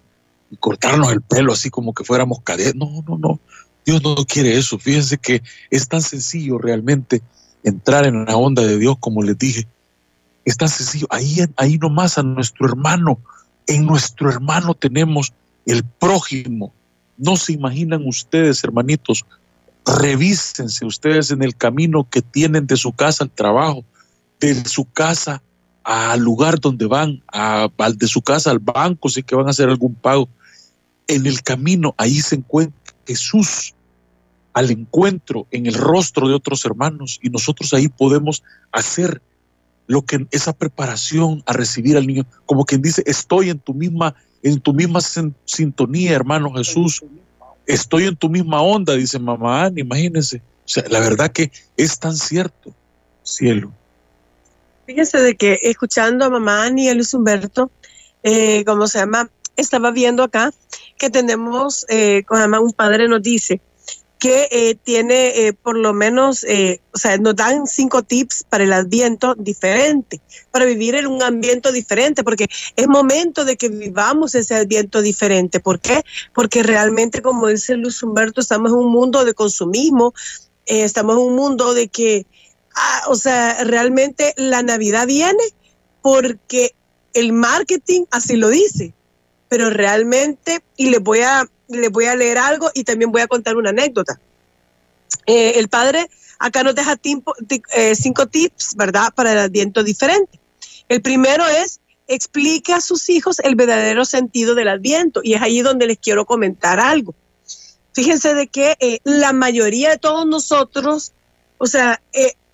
y 0.51 0.57
cortarnos 0.57 1.12
el 1.12 1.22
pelo 1.22 1.53
así 1.53 1.69
como 1.69 1.93
que 1.93 2.03
fuéramos 2.03 2.41
cadetes. 2.41 2.75
No, 2.75 3.03
no, 3.07 3.17
no. 3.17 3.39
Dios 3.86 4.01
no 4.03 4.15
quiere 4.25 4.57
eso. 4.57 4.77
Fíjense 4.77 5.17
que 5.17 5.41
es 5.69 5.88
tan 5.88 6.01
sencillo 6.01 6.57
realmente 6.57 7.22
entrar 7.63 8.05
en 8.05 8.25
la 8.25 8.36
onda 8.36 8.62
de 8.62 8.77
Dios, 8.77 8.98
como 9.00 9.24
les 9.24 9.38
dije. 9.38 9.67
Es 10.45 10.57
tan 10.57 10.69
sencillo. 10.69 11.07
Ahí, 11.10 11.38
ahí 11.57 11.77
nomás 11.77 12.17
a 12.17 12.24
nuestro 12.24 12.67
hermano, 12.67 13.19
en 13.67 13.86
nuestro 13.86 14.29
hermano 14.29 14.74
tenemos 14.74 15.33
el 15.65 15.83
prójimo. 15.83 16.74
No 17.17 17.36
se 17.38 17.53
imaginan 17.53 18.05
ustedes, 18.05 18.63
hermanitos, 18.63 19.25
revísense 19.86 20.86
ustedes 20.86 21.31
en 21.31 21.43
el 21.43 21.55
camino 21.55 22.07
que 22.10 22.22
tienen 22.22 22.67
de 22.67 22.77
su 22.77 22.91
casa 22.91 23.24
al 23.24 23.31
trabajo, 23.31 23.83
de 24.39 24.63
su 24.65 24.86
casa 24.86 25.41
al 25.83 26.19
lugar 26.21 26.59
donde 26.59 26.85
van, 26.85 27.21
a, 27.31 27.69
de 27.95 28.07
su 28.07 28.21
casa 28.21 28.51
al 28.51 28.59
banco, 28.59 29.09
si 29.09 29.23
que 29.23 29.35
van 29.35 29.47
a 29.47 29.51
hacer 29.51 29.69
algún 29.69 29.95
pago. 29.95 30.29
En 31.07 31.25
el 31.25 31.41
camino, 31.43 31.93
ahí 31.97 32.21
se 32.21 32.35
encuentra 32.35 32.93
Jesús 33.05 33.73
al 34.53 34.71
encuentro 34.71 35.47
en 35.51 35.65
el 35.65 35.73
rostro 35.73 36.27
de 36.27 36.35
otros 36.35 36.63
hermanos 36.63 37.19
y 37.21 37.29
nosotros 37.29 37.73
ahí 37.73 37.89
podemos 37.89 38.43
hacer 38.71 39.21
lo 39.87 40.03
que 40.03 40.27
esa 40.31 40.53
preparación 40.53 41.43
a 41.45 41.53
recibir 41.53 41.97
al 41.97 42.07
niño, 42.07 42.25
como 42.45 42.65
quien 42.65 42.81
dice, 42.81 43.03
estoy 43.05 43.49
en 43.49 43.59
tu 43.59 43.73
misma 43.73 44.15
en 44.43 44.59
tu 44.59 44.73
misma 44.73 44.99
sintonía, 45.45 46.11
hermano 46.11 46.53
Jesús. 46.53 47.03
Estoy 47.65 48.07
en 48.07 48.15
tu 48.17 48.29
misma 48.29 48.61
onda, 48.61 48.93
dice 48.93 49.17
mamá 49.17 49.71
imagínense. 49.75 50.37
O 50.37 50.67
sea, 50.67 50.83
la 50.89 50.99
verdad 50.99 51.31
que 51.31 51.51
es 51.77 51.97
tan 51.97 52.15
cierto, 52.15 52.73
cielo. 53.23 53.71
Fíjense 54.85 55.19
de 55.19 55.35
que 55.35 55.59
escuchando 55.63 56.25
a 56.25 56.29
mamá 56.29 56.65
Ani 56.65 56.85
y 56.85 56.89
a 56.89 56.93
Luis 56.93 57.13
Humberto, 57.13 57.71
eh, 58.23 58.63
¿cómo 58.65 58.87
se 58.87 58.99
llama? 58.99 59.29
Estaba 59.55 59.91
viendo 59.91 60.23
acá 60.23 60.51
que 60.97 61.09
tenemos, 61.09 61.85
eh, 61.89 62.23
un 62.29 62.73
padre 62.73 63.07
nos 63.07 63.21
dice 63.21 63.61
que 64.19 64.47
eh, 64.51 64.75
tiene 64.81 65.47
eh, 65.47 65.51
por 65.51 65.77
lo 65.77 65.93
menos, 65.93 66.45
o 66.93 66.97
sea, 66.97 67.17
nos 67.17 67.35
dan 67.35 67.67
cinco 67.67 68.03
tips 68.03 68.45
para 68.49 68.63
el 68.63 68.71
adviento 68.71 69.35
diferente, 69.35 70.21
para 70.49 70.63
vivir 70.63 70.95
en 70.95 71.07
un 71.07 71.21
ambiente 71.21 71.73
diferente, 71.73 72.23
porque 72.23 72.47
es 72.77 72.87
momento 72.87 73.43
de 73.43 73.57
que 73.57 73.67
vivamos 73.67 74.33
ese 74.33 74.55
adviento 74.55 75.01
diferente. 75.01 75.59
¿Por 75.59 75.81
qué? 75.81 76.05
Porque 76.33 76.63
realmente, 76.63 77.21
como 77.21 77.47
dice 77.47 77.75
Luis 77.75 78.01
Humberto, 78.01 78.39
estamos 78.39 78.71
en 78.71 78.77
un 78.77 78.91
mundo 78.93 79.25
de 79.25 79.33
consumismo, 79.33 80.13
estamos 80.65 81.17
en 81.17 81.21
un 81.21 81.35
mundo 81.35 81.73
de 81.73 81.89
que 81.89 82.25
Ah, 82.75 83.03
o 83.08 83.15
sea, 83.15 83.63
realmente 83.63 84.34
la 84.38 84.63
Navidad 84.63 85.08
viene 85.08 85.44
porque 86.01 86.74
el 87.13 87.34
marketing 87.34 88.06
así 88.12 88.36
lo 88.36 88.50
dice, 88.50 88.94
pero 89.48 89.70
realmente, 89.70 90.63
y 90.77 90.89
les 90.89 91.01
voy 91.01 91.20
a, 91.22 91.48
les 91.68 91.92
voy 91.92 92.06
a 92.06 92.15
leer 92.15 92.38
algo 92.38 92.72
y 92.74 92.84
también 92.84 93.12
voy 93.12 93.22
a 93.22 93.27
contar 93.27 93.56
una 93.56 93.70
anécdota. 93.70 94.20
Eh, 95.25 95.53
el 95.58 95.70
padre 95.70 96.10
acá 96.39 96.63
nos 96.63 96.75
deja 96.75 97.00
eh, 97.75 97.96
cinco 97.96 98.27
tips, 98.27 98.75
¿verdad?, 98.75 99.13
para 99.15 99.32
el 99.32 99.38
adviento 99.38 99.84
diferente. 99.84 100.39
El 100.89 101.01
primero 101.01 101.48
es 101.48 101.80
explique 102.08 102.74
a 102.74 102.82
sus 102.82 103.10
hijos 103.10 103.39
el 103.39 103.56
verdadero 103.56 104.03
sentido 104.03 104.56
del 104.56 104.68
adviento 104.68 105.22
y 105.24 105.36
es 105.36 105.42
ahí 105.42 105.62
donde 105.62 105.88
les 105.88 105.98
quiero 105.98 106.25
comentar 106.25 106.80
algo. 106.80 107.15
Fíjense 107.94 108.34
de 108.34 108.48
que 108.48 108.75
eh, 108.80 109.00
la 109.03 109.32
mayoría 109.32 109.92
de 109.92 110.00
todos 110.00 110.25
nosotros, 110.25 111.13
o 111.60 111.68
sea, 111.68 112.01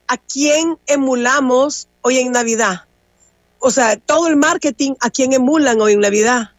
a 0.10 0.18
quién 0.18 0.78
emulamos 0.88 1.88
hoy 2.02 2.18
en 2.18 2.32
Navidad. 2.32 2.86
O 3.60 3.70
sea, 3.70 3.96
todo 3.96 4.28
el 4.28 4.38
marketing, 4.38 4.94
¿a 5.00 5.12
quién 5.12 5.34
emulan 5.34 5.80
hoy 5.80 5.94
en 5.94 6.00
Navidad? 6.00 6.52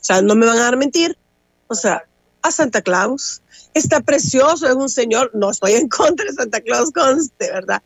O 0.00 0.04
sea, 0.04 0.20
no 0.20 0.34
me 0.34 0.46
van 0.46 0.58
a 0.58 0.62
dar 0.62 0.76
mentir. 0.76 1.16
O 1.68 1.76
sea, 1.76 2.04
a 2.42 2.50
Santa 2.50 2.82
Claus. 2.82 3.40
Está 3.72 4.00
precioso, 4.00 4.66
es 4.66 4.74
un 4.74 4.88
señor. 4.88 5.30
No 5.32 5.52
estoy 5.52 5.74
en 5.74 5.88
contra 5.88 6.26
de 6.26 6.32
Santa 6.32 6.60
Claus, 6.60 6.90
conste, 6.90 7.52
¿verdad? 7.52 7.82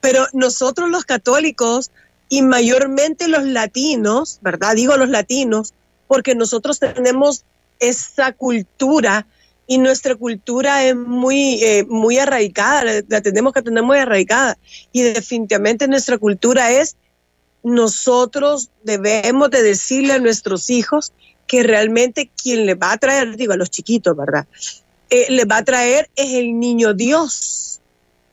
Pero 0.00 0.26
nosotros 0.32 0.90
los 0.90 1.04
católicos 1.04 1.92
y 2.28 2.42
mayormente 2.42 3.28
los 3.28 3.44
latinos, 3.44 4.40
¿verdad? 4.42 4.74
Digo 4.74 4.96
los 4.96 5.10
latinos, 5.10 5.74
porque 6.08 6.34
nosotros 6.34 6.80
tenemos 6.80 7.44
esa 7.78 8.32
cultura 8.32 9.28
y 9.66 9.78
nuestra 9.78 10.14
cultura 10.14 10.84
es 10.84 10.94
muy, 10.94 11.62
eh, 11.62 11.84
muy 11.88 12.18
arraigada, 12.18 13.02
la, 13.08 13.20
tenemos 13.20 13.52
que 13.52 13.62
tener 13.62 13.82
muy 13.82 13.98
arraigada. 13.98 14.58
Y 14.92 15.02
definitivamente 15.02 15.88
nuestra 15.88 16.18
cultura 16.18 16.70
es, 16.70 16.96
nosotros 17.62 18.70
debemos 18.82 19.50
de 19.50 19.62
decirle 19.62 20.14
a 20.14 20.18
nuestros 20.18 20.68
hijos 20.68 21.12
que 21.46 21.62
realmente 21.62 22.30
quien 22.42 22.66
le 22.66 22.74
va 22.74 22.92
a 22.92 22.98
traer, 22.98 23.36
digo 23.36 23.52
a 23.52 23.56
los 23.56 23.70
chiquitos, 23.70 24.16
¿verdad? 24.16 24.46
Eh, 25.10 25.26
le 25.30 25.44
va 25.44 25.58
a 25.58 25.64
traer 25.64 26.10
es 26.14 26.34
el 26.34 26.58
niño 26.58 26.92
Dios. 26.94 27.80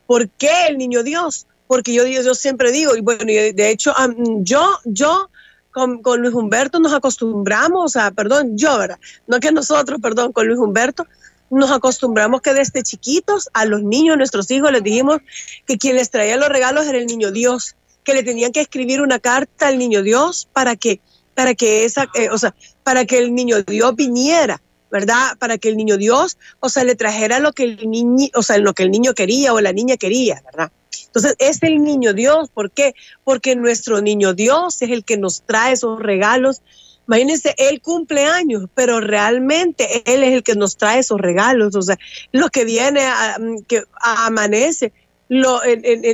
¿Por 0.06 0.28
qué 0.28 0.66
el 0.68 0.78
niño 0.78 1.02
Dios? 1.02 1.46
Porque 1.66 1.94
yo, 1.94 2.06
yo 2.06 2.34
siempre 2.34 2.70
digo, 2.72 2.94
y 2.96 3.00
bueno, 3.00 3.24
de 3.24 3.70
hecho, 3.70 3.94
yo, 4.40 4.78
yo 4.84 5.30
con, 5.70 6.02
con, 6.02 6.20
Luis 6.20 6.34
Humberto 6.34 6.78
nos 6.78 6.92
acostumbramos, 6.92 7.92
sea, 7.92 8.10
perdón, 8.10 8.58
yo, 8.58 8.76
¿verdad? 8.76 8.98
No 9.26 9.40
que 9.40 9.52
nosotros, 9.52 9.98
perdón, 10.02 10.32
con 10.32 10.46
Luis 10.46 10.58
Humberto 10.58 11.06
nos 11.52 11.70
acostumbramos 11.70 12.40
que 12.40 12.54
desde 12.54 12.82
chiquitos 12.82 13.50
a 13.52 13.66
los 13.66 13.82
niños, 13.82 14.16
nuestros 14.16 14.50
hijos, 14.50 14.72
les 14.72 14.82
dijimos 14.82 15.18
que 15.66 15.76
quien 15.76 15.96
les 15.96 16.10
traía 16.10 16.36
los 16.36 16.48
regalos 16.48 16.86
era 16.86 16.98
el 16.98 17.06
niño 17.06 17.30
Dios, 17.30 17.76
que 18.04 18.14
le 18.14 18.22
tenían 18.22 18.52
que 18.52 18.60
escribir 18.60 19.02
una 19.02 19.18
carta 19.18 19.68
al 19.68 19.78
niño 19.78 20.02
Dios 20.02 20.48
para 20.52 20.76
que, 20.76 21.00
para 21.34 21.54
que 21.54 21.84
esa, 21.84 22.08
eh, 22.14 22.30
o 22.30 22.38
sea, 22.38 22.54
para 22.82 23.04
que 23.04 23.18
el 23.18 23.34
niño 23.34 23.62
Dios 23.62 23.94
viniera, 23.94 24.62
¿verdad? 24.90 25.36
Para 25.38 25.58
que 25.58 25.68
el 25.68 25.76
niño 25.76 25.98
Dios, 25.98 26.38
o 26.58 26.70
sea, 26.70 26.84
le 26.84 26.96
trajera 26.96 27.38
lo 27.38 27.52
que 27.52 27.64
el 27.64 27.90
niño, 27.90 28.28
o 28.34 28.42
sea, 28.42 28.56
lo 28.56 28.72
que 28.72 28.84
el 28.84 28.90
niño 28.90 29.12
quería 29.12 29.52
o 29.52 29.60
la 29.60 29.74
niña 29.74 29.98
quería, 29.98 30.42
¿verdad? 30.46 30.72
Entonces, 31.06 31.36
es 31.38 31.62
el 31.62 31.82
niño 31.82 32.14
Dios, 32.14 32.48
¿por 32.48 32.70
qué? 32.70 32.94
Porque 33.24 33.56
nuestro 33.56 34.00
niño 34.00 34.32
Dios 34.32 34.80
es 34.80 34.90
el 34.90 35.04
que 35.04 35.18
nos 35.18 35.42
trae 35.42 35.74
esos 35.74 36.00
regalos 36.00 36.62
Imagínense, 37.08 37.54
él 37.58 37.80
cumple 37.80 38.24
años, 38.24 38.64
pero 38.74 39.00
realmente 39.00 40.02
él 40.04 40.22
es 40.22 40.34
el 40.34 40.42
que 40.42 40.54
nos 40.54 40.76
trae 40.76 41.00
esos 41.00 41.20
regalos, 41.20 41.74
o 41.74 41.82
sea, 41.82 41.98
lo 42.30 42.48
que 42.48 42.64
viene, 42.64 43.02
a, 43.04 43.36
mm, 43.40 43.62
que 43.64 43.82
amanece, 44.00 44.92
lo, 45.28 45.60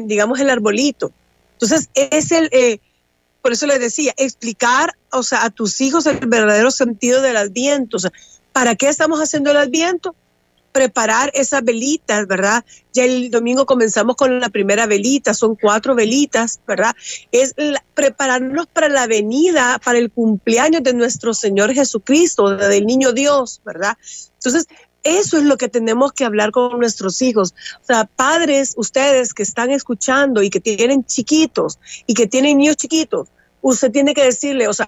digamos, 0.04 0.40
el 0.40 0.50
arbolito. 0.50 1.12
Entonces, 1.54 1.90
es 1.95 2.30
el, 2.30 2.49
eh, 2.52 2.78
por 3.42 3.52
eso 3.52 3.66
les 3.66 3.80
decía, 3.80 4.12
explicar, 4.16 4.95
o 5.11 5.23
sea, 5.23 5.45
a 5.45 5.50
tus 5.50 5.80
hijos 5.80 6.07
el 6.07 6.18
verdadero 6.26 6.71
sentido 6.71 7.21
del 7.21 7.37
adviento, 7.37 7.97
o 7.99 8.00
sea, 8.00 8.12
¿para 8.52 8.75
qué 8.75 8.88
estamos 8.88 9.21
haciendo 9.21 9.50
el 9.50 9.57
adviento? 9.57 10.14
Preparar 10.78 11.32
esas 11.35 11.64
velitas, 11.64 12.28
¿verdad? 12.28 12.64
Ya 12.92 13.02
el 13.02 13.32
domingo 13.32 13.66
comenzamos 13.66 14.14
con 14.14 14.38
la 14.38 14.49
primera 14.49 14.87
velita, 14.87 15.35
son 15.35 15.56
cuatro 15.56 15.97
velitas, 15.97 16.61
¿verdad? 16.68 16.94
Es 17.32 17.52
prepararnos 17.94 18.68
para 18.68 18.88
la 18.88 19.08
venida, 19.08 19.80
para 19.85 19.99
el 19.99 20.12
cumpleaños 20.12 20.85
de 20.85 20.94
nuestro 20.94 21.35
Señor 21.35 21.75
Jesucristo, 21.75 22.56
del 22.56 22.87
niño 22.87 23.12
Dios, 23.12 23.61
¿verdad? 23.64 23.99
Entonces, 24.35 24.68
eso 25.02 25.37
es 25.37 25.42
lo 25.42 25.56
que 25.56 25.68
tenemos 25.68 26.12
que 26.12 26.25
hablar 26.25 26.52
con 26.52 26.78
nuestros 26.78 27.20
hijos. 27.23 27.54
O 27.82 27.85
sea, 27.85 28.04
padres, 28.04 28.75
ustedes 28.76 29.35
que 29.35 29.42
están 29.42 29.73
escuchando 29.73 30.44
y 30.44 30.50
que 30.50 30.61
tienen 30.61 31.04
chiquitos 31.04 31.80
y 32.06 32.14
que 32.14 32.28
tienen 32.28 32.58
niños 32.58 32.76
chiquitos, 32.76 33.26
usted 33.62 33.90
tiene 33.90 34.14
que 34.14 34.23
decirle, 34.23 34.68
o 34.68 34.73
sea, 34.73 34.87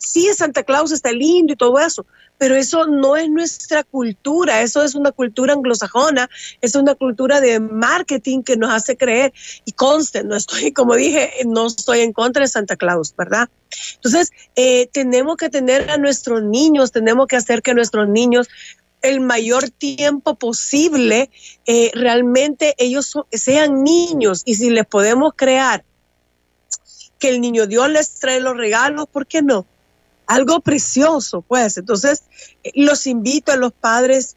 sí, 0.00 0.28
Santa 0.34 0.64
Claus 0.64 0.90
está 0.90 1.12
lindo 1.12 1.52
y 1.52 1.56
todo 1.56 1.78
eso, 1.78 2.04
pero 2.38 2.56
eso 2.56 2.86
no 2.86 3.16
es 3.16 3.28
nuestra 3.28 3.84
cultura, 3.84 4.62
eso 4.62 4.82
es 4.82 4.94
una 4.94 5.12
cultura 5.12 5.52
anglosajona, 5.52 6.28
es 6.62 6.74
una 6.74 6.94
cultura 6.94 7.40
de 7.40 7.60
marketing 7.60 8.42
que 8.42 8.56
nos 8.56 8.70
hace 8.70 8.96
creer 8.96 9.32
y 9.66 9.72
conste, 9.72 10.24
no 10.24 10.34
estoy, 10.34 10.72
como 10.72 10.96
dije, 10.96 11.30
no 11.46 11.66
estoy 11.66 12.00
en 12.00 12.12
contra 12.12 12.42
de 12.42 12.48
Santa 12.48 12.76
Claus, 12.76 13.14
¿verdad? 13.16 13.48
Entonces, 13.96 14.30
eh, 14.56 14.88
tenemos 14.92 15.36
que 15.36 15.50
tener 15.50 15.90
a 15.90 15.98
nuestros 15.98 16.42
niños, 16.42 16.92
tenemos 16.92 17.26
que 17.26 17.36
hacer 17.36 17.62
que 17.62 17.74
nuestros 17.74 18.08
niños 18.08 18.48
el 19.02 19.20
mayor 19.20 19.70
tiempo 19.70 20.34
posible, 20.34 21.30
eh, 21.66 21.90
realmente 21.94 22.74
ellos 22.78 23.14
sean 23.32 23.82
niños 23.82 24.42
y 24.44 24.56
si 24.56 24.70
les 24.70 24.86
podemos 24.86 25.32
crear 25.36 25.84
que 27.18 27.28
el 27.28 27.40
niño 27.40 27.66
Dios 27.66 27.88
les 27.90 28.18
trae 28.18 28.40
los 28.40 28.56
regalos, 28.56 29.06
¿por 29.08 29.26
qué 29.26 29.42
no? 29.42 29.66
Algo 30.30 30.60
precioso, 30.60 31.42
pues. 31.42 31.76
Entonces, 31.76 32.22
eh, 32.62 32.70
los 32.76 33.08
invito 33.08 33.50
a 33.50 33.56
los 33.56 33.72
padres 33.72 34.36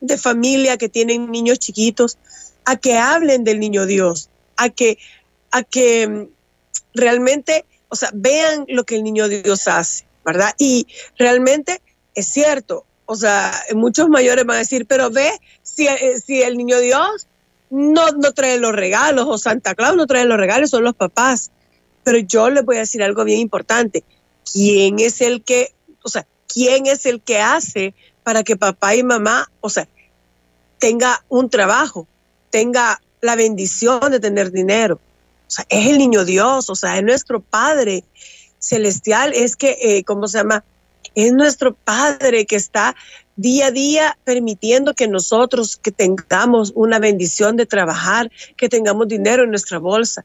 de 0.00 0.16
familia 0.16 0.76
que 0.76 0.88
tienen 0.88 1.32
niños 1.32 1.58
chiquitos 1.58 2.18
a 2.64 2.76
que 2.76 2.96
hablen 2.96 3.42
del 3.42 3.58
niño 3.58 3.84
Dios, 3.84 4.30
a 4.56 4.68
que, 4.68 4.96
a 5.50 5.64
que 5.64 6.06
mm, 6.06 6.28
realmente, 6.94 7.64
o 7.88 7.96
sea, 7.96 8.10
vean 8.14 8.64
lo 8.68 8.84
que 8.84 8.94
el 8.94 9.02
niño 9.02 9.26
Dios 9.26 9.66
hace, 9.66 10.06
¿verdad? 10.24 10.54
Y 10.56 10.86
realmente 11.18 11.82
es 12.14 12.28
cierto, 12.28 12.84
o 13.04 13.16
sea, 13.16 13.52
muchos 13.74 14.08
mayores 14.08 14.44
van 14.44 14.58
a 14.58 14.60
decir, 14.60 14.86
pero 14.86 15.10
ve 15.10 15.32
si, 15.64 15.88
eh, 15.88 16.20
si 16.24 16.42
el 16.42 16.56
niño 16.56 16.78
Dios 16.78 17.26
no, 17.70 18.12
no 18.12 18.32
trae 18.34 18.60
los 18.60 18.72
regalos 18.72 19.26
o 19.28 19.36
Santa 19.36 19.74
Claus 19.74 19.96
no 19.96 20.06
trae 20.06 20.26
los 20.26 20.38
regalos, 20.38 20.70
son 20.70 20.84
los 20.84 20.94
papás. 20.94 21.50
Pero 22.04 22.18
yo 22.18 22.50
les 22.50 22.64
voy 22.64 22.76
a 22.76 22.80
decir 22.80 23.02
algo 23.02 23.24
bien 23.24 23.40
importante. 23.40 24.04
¿Quién 24.52 24.98
es 24.98 25.20
el 25.20 25.42
que, 25.42 25.74
o 26.02 26.08
sea, 26.08 26.26
quién 26.46 26.86
es 26.86 27.06
el 27.06 27.20
que 27.20 27.38
hace 27.38 27.94
para 28.22 28.42
que 28.42 28.56
papá 28.56 28.94
y 28.94 29.02
mamá, 29.02 29.50
o 29.60 29.68
sea, 29.68 29.88
tenga 30.78 31.24
un 31.28 31.50
trabajo, 31.50 32.06
tenga 32.50 33.00
la 33.20 33.36
bendición 33.36 34.10
de 34.10 34.20
tener 34.20 34.50
dinero? 34.50 35.00
O 35.46 35.50
sea, 35.50 35.66
es 35.68 35.86
el 35.88 35.98
niño 35.98 36.24
Dios, 36.24 36.68
o 36.70 36.74
sea, 36.74 36.96
es 36.98 37.02
nuestro 37.02 37.40
Padre 37.40 38.04
celestial, 38.58 39.32
es 39.34 39.56
que, 39.56 39.78
eh, 39.80 40.04
¿cómo 40.04 40.28
se 40.28 40.38
llama? 40.38 40.64
Es 41.14 41.32
nuestro 41.32 41.74
Padre 41.74 42.46
que 42.46 42.56
está 42.56 42.94
día 43.36 43.66
a 43.66 43.70
día 43.70 44.18
permitiendo 44.24 44.94
que 44.94 45.06
nosotros 45.06 45.76
que 45.76 45.92
tengamos 45.92 46.72
una 46.74 46.98
bendición 46.98 47.56
de 47.56 47.66
trabajar, 47.66 48.30
que 48.56 48.68
tengamos 48.68 49.08
dinero 49.08 49.44
en 49.44 49.50
nuestra 49.50 49.78
bolsa. 49.78 50.24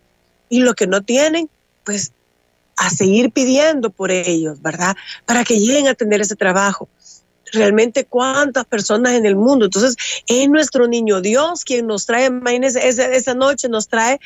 Y 0.50 0.60
lo 0.62 0.74
que 0.74 0.88
no 0.88 1.02
tienen, 1.02 1.50
pues 1.86 2.12
a 2.76 2.90
seguir 2.90 3.32
pidiendo 3.32 3.90
por 3.90 4.12
ellos, 4.12 4.62
¿verdad? 4.62 4.96
Para 5.26 5.44
que 5.44 5.60
lleguen 5.60 5.88
a 5.88 5.94
tener 5.94 6.22
ese 6.22 6.36
trabajo. 6.36 6.90
Realmente 7.52 8.06
cuántas 8.06 8.66
personas 8.66 9.14
en 9.14 9.26
el 9.26 9.36
mundo. 9.36 9.66
Entonces, 9.66 9.96
es 10.28 10.50
nuestro 10.50 10.88
niño 10.88 11.22
Dios 11.22 11.64
quien 11.64 11.86
nos 11.86 12.06
trae, 12.06 12.30
esa, 12.48 13.34
noche 13.36 13.70
nos 13.70 13.88
trae 13.88 14.20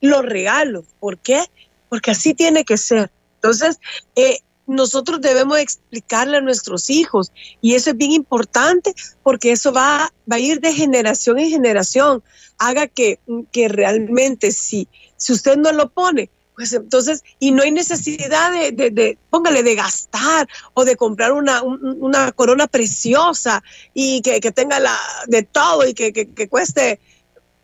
los 0.00 0.24
regalos. 0.24 0.84
¿Por 0.98 1.18
qué? 1.18 1.44
Porque 1.88 2.12
así 2.12 2.32
tiene 2.32 2.64
que 2.64 2.78
ser. 2.78 3.10
Entonces, 3.34 3.78
eh, 4.16 4.38
nosotros 4.66 5.20
debemos 5.20 5.58
explicarle 5.58 6.38
a 6.38 6.40
nuestros 6.40 6.90
hijos 6.90 7.32
y 7.60 7.74
eso 7.74 7.90
es 7.90 7.96
bien 7.96 8.12
importante 8.12 8.94
porque 9.22 9.52
eso 9.52 9.72
va, 9.72 10.12
a 10.30 10.38
ir 10.38 10.60
de 10.60 10.72
generación 10.72 11.38
en 11.38 11.50
generación. 11.50 12.22
Haga 12.56 12.86
que, 12.86 13.18
que 13.52 13.68
realmente 13.68 14.52
si, 14.52 14.88
si 15.16 15.32
usted 15.32 15.56
no 15.56 15.72
lo 15.72 15.90
pone, 15.90 16.30
pues 16.60 16.74
entonces, 16.74 17.24
y 17.38 17.52
no 17.52 17.62
hay 17.62 17.72
necesidad 17.72 18.52
de, 18.52 19.16
póngale, 19.30 19.62
de 19.62 19.74
gastar 19.74 20.46
o 20.74 20.84
de 20.84 20.94
comprar 20.94 21.32
una, 21.32 21.62
una 21.62 22.32
corona 22.32 22.66
preciosa 22.66 23.62
y 23.94 24.20
que, 24.20 24.40
que, 24.40 24.52
tenga 24.52 24.78
la, 24.78 24.94
de 25.26 25.42
todo 25.42 25.88
y 25.88 25.94
que, 25.94 26.12
que, 26.12 26.48
cueste 26.50 27.00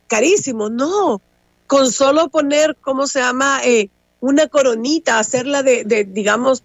carísimo. 0.06 0.70
No, 0.70 1.20
con 1.66 1.92
solo 1.92 2.30
poner, 2.30 2.74
¿cómo 2.80 3.06
se 3.06 3.18
llama? 3.18 3.60
Eh, 3.64 3.90
una 4.20 4.46
coronita, 4.46 5.18
hacerla 5.18 5.62
de, 5.62 5.84
de 5.84 6.04
digamos, 6.04 6.62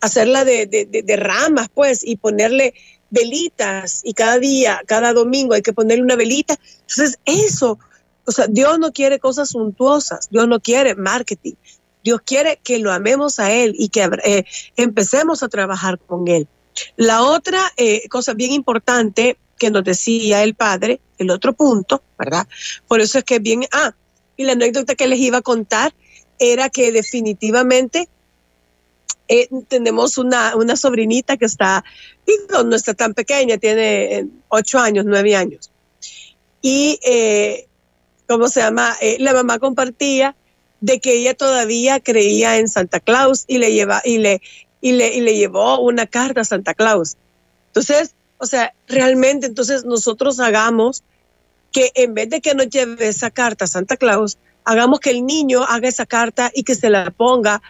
hacerla 0.00 0.46
de, 0.46 0.64
de, 0.66 1.16
ramas, 1.16 1.68
pues, 1.74 2.02
y 2.02 2.16
ponerle 2.16 2.72
velitas, 3.10 4.00
y 4.02 4.14
cada 4.14 4.38
día, 4.38 4.80
cada 4.86 5.12
domingo 5.12 5.52
hay 5.52 5.60
que 5.60 5.74
ponerle 5.74 6.04
una 6.04 6.16
velita. 6.16 6.56
Entonces, 6.88 7.18
eso, 7.26 7.78
o 8.26 8.32
sea, 8.32 8.46
Dios 8.48 8.78
no 8.78 8.92
quiere 8.92 9.18
cosas 9.18 9.50
suntuosas, 9.50 10.28
Dios 10.30 10.48
no 10.48 10.60
quiere 10.60 10.94
marketing, 10.94 11.54
Dios 12.02 12.20
quiere 12.24 12.58
que 12.62 12.78
lo 12.78 12.92
amemos 12.92 13.38
a 13.38 13.52
Él 13.52 13.74
y 13.78 13.88
que 13.88 14.08
eh, 14.24 14.44
empecemos 14.76 15.42
a 15.42 15.48
trabajar 15.48 15.98
con 15.98 16.26
Él. 16.28 16.48
La 16.96 17.22
otra 17.22 17.60
eh, 17.76 18.08
cosa 18.08 18.34
bien 18.34 18.52
importante 18.52 19.38
que 19.58 19.70
nos 19.70 19.84
decía 19.84 20.42
el 20.42 20.54
Padre, 20.54 21.00
el 21.18 21.30
otro 21.30 21.52
punto, 21.54 22.02
¿verdad? 22.18 22.46
Por 22.86 23.00
eso 23.00 23.18
es 23.18 23.24
que 23.24 23.38
bien, 23.38 23.64
ah, 23.72 23.94
y 24.36 24.44
la 24.44 24.52
anécdota 24.52 24.94
que 24.94 25.06
les 25.06 25.20
iba 25.20 25.38
a 25.38 25.42
contar 25.42 25.94
era 26.38 26.68
que 26.68 26.92
definitivamente 26.92 28.08
eh, 29.28 29.48
tenemos 29.68 30.18
una, 30.18 30.54
una, 30.56 30.76
sobrinita 30.76 31.36
que 31.36 31.46
está, 31.46 31.82
no 32.64 32.76
está 32.76 32.92
tan 32.92 33.14
pequeña, 33.14 33.56
tiene 33.56 34.28
ocho 34.48 34.78
años, 34.78 35.04
nueve 35.06 35.34
años. 35.34 35.70
Y, 36.60 36.98
¿cómo 38.28 38.48
se 38.48 38.60
llama? 38.60 38.96
Eh, 39.00 39.16
la 39.20 39.32
mamá 39.32 39.58
compartía 39.58 40.36
de 40.80 41.00
que 41.00 41.14
ella 41.14 41.34
todavía 41.34 42.00
creía 42.00 42.58
en 42.58 42.68
Santa 42.68 43.00
Claus 43.00 43.44
y 43.46 43.58
le, 43.58 43.72
lleva, 43.72 44.02
y 44.04 44.18
le, 44.18 44.42
y 44.80 44.92
le, 44.92 45.14
y 45.14 45.20
le 45.20 45.36
llevó 45.36 45.80
una 45.80 46.06
carta 46.06 46.42
a 46.42 46.44
Santa 46.44 46.74
Claus. 46.74 47.16
Entonces, 47.68 48.14
o 48.38 48.46
sea, 48.46 48.74
realmente 48.86 49.46
entonces 49.46 49.84
nosotros 49.84 50.40
hagamos 50.40 51.02
que 51.72 51.90
en 51.94 52.14
vez 52.14 52.30
de 52.30 52.40
que 52.40 52.54
nos 52.54 52.68
lleve 52.68 53.08
esa 53.08 53.30
carta 53.30 53.64
a 53.64 53.68
Santa 53.68 53.96
Claus, 53.96 54.38
hagamos 54.64 55.00
que 55.00 55.10
el 55.10 55.24
niño 55.24 55.62
haga 55.64 55.88
esa 55.88 56.06
carta 56.06 56.50
y 56.54 56.64
que 56.64 56.74
se 56.74 56.90
la 56.90 57.10
ponga 57.10 57.62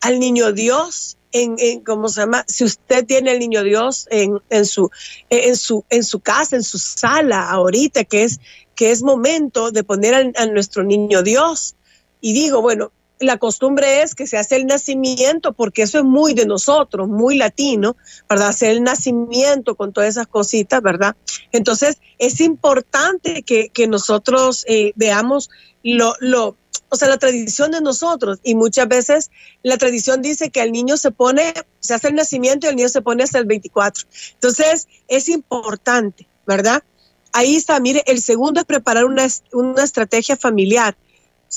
al 0.00 0.18
niño 0.18 0.52
Dios 0.52 1.18
en, 1.32 1.56
en, 1.58 1.80
¿cómo 1.80 2.08
se 2.08 2.20
llama? 2.20 2.44
Si 2.48 2.64
usted 2.64 3.04
tiene 3.04 3.32
el 3.32 3.38
niño 3.38 3.62
Dios 3.62 4.06
en, 4.10 4.40
en, 4.50 4.64
su, 4.64 4.90
en, 5.28 5.56
su, 5.56 5.84
en 5.90 6.04
su 6.04 6.20
casa, 6.20 6.56
en 6.56 6.62
su 6.62 6.78
sala, 6.78 7.50
ahorita 7.50 8.04
que 8.04 8.24
es, 8.24 8.40
que 8.78 8.92
es 8.92 9.02
momento 9.02 9.72
de 9.72 9.82
poner 9.82 10.32
a, 10.36 10.46
nuestro 10.46 10.84
niño 10.84 11.24
Dios. 11.24 11.74
Y 12.20 12.32
digo, 12.32 12.62
bueno, 12.62 12.92
la 13.18 13.36
costumbre 13.36 14.02
es 14.02 14.14
que 14.14 14.28
se 14.28 14.38
hace 14.38 14.54
el 14.54 14.66
nacimiento, 14.66 15.52
porque 15.52 15.82
eso 15.82 15.98
es 15.98 16.04
muy 16.04 16.32
de 16.32 16.46
nosotros, 16.46 17.08
muy 17.08 17.36
latino, 17.36 17.96
¿verdad? 18.30 18.50
Hacer 18.50 18.70
el 18.70 18.84
nacimiento 18.84 19.74
con 19.74 19.92
todas 19.92 20.10
esas 20.10 20.28
cositas, 20.28 20.80
¿verdad? 20.80 21.16
Entonces, 21.50 21.98
es 22.18 22.40
importante 22.40 23.42
que, 23.42 23.70
que 23.70 23.88
nosotros 23.88 24.64
eh, 24.68 24.92
veamos 24.94 25.50
lo, 25.82 26.14
lo, 26.20 26.56
o 26.88 26.94
sea, 26.94 27.08
la 27.08 27.18
tradición 27.18 27.72
de 27.72 27.80
nosotros. 27.80 28.38
Y 28.44 28.54
muchas 28.54 28.86
veces 28.86 29.32
la 29.64 29.76
tradición 29.76 30.22
dice 30.22 30.50
que 30.50 30.62
el 30.62 30.70
niño 30.70 30.98
se 30.98 31.10
pone, 31.10 31.52
se 31.80 31.94
hace 31.94 32.06
el 32.06 32.14
nacimiento 32.14 32.68
y 32.68 32.70
el 32.70 32.76
niño 32.76 32.88
se 32.88 33.02
pone 33.02 33.24
hasta 33.24 33.40
el 33.40 33.46
24. 33.46 34.06
Entonces, 34.34 34.86
es 35.08 35.28
importante, 35.28 36.28
¿verdad? 36.46 36.84
Ahí 37.38 37.54
está, 37.54 37.78
mire, 37.78 38.02
el 38.06 38.20
segundo 38.20 38.58
es 38.58 38.66
preparar 38.66 39.04
una, 39.04 39.24
una 39.52 39.84
estrategia 39.84 40.36
familiar. 40.36 40.96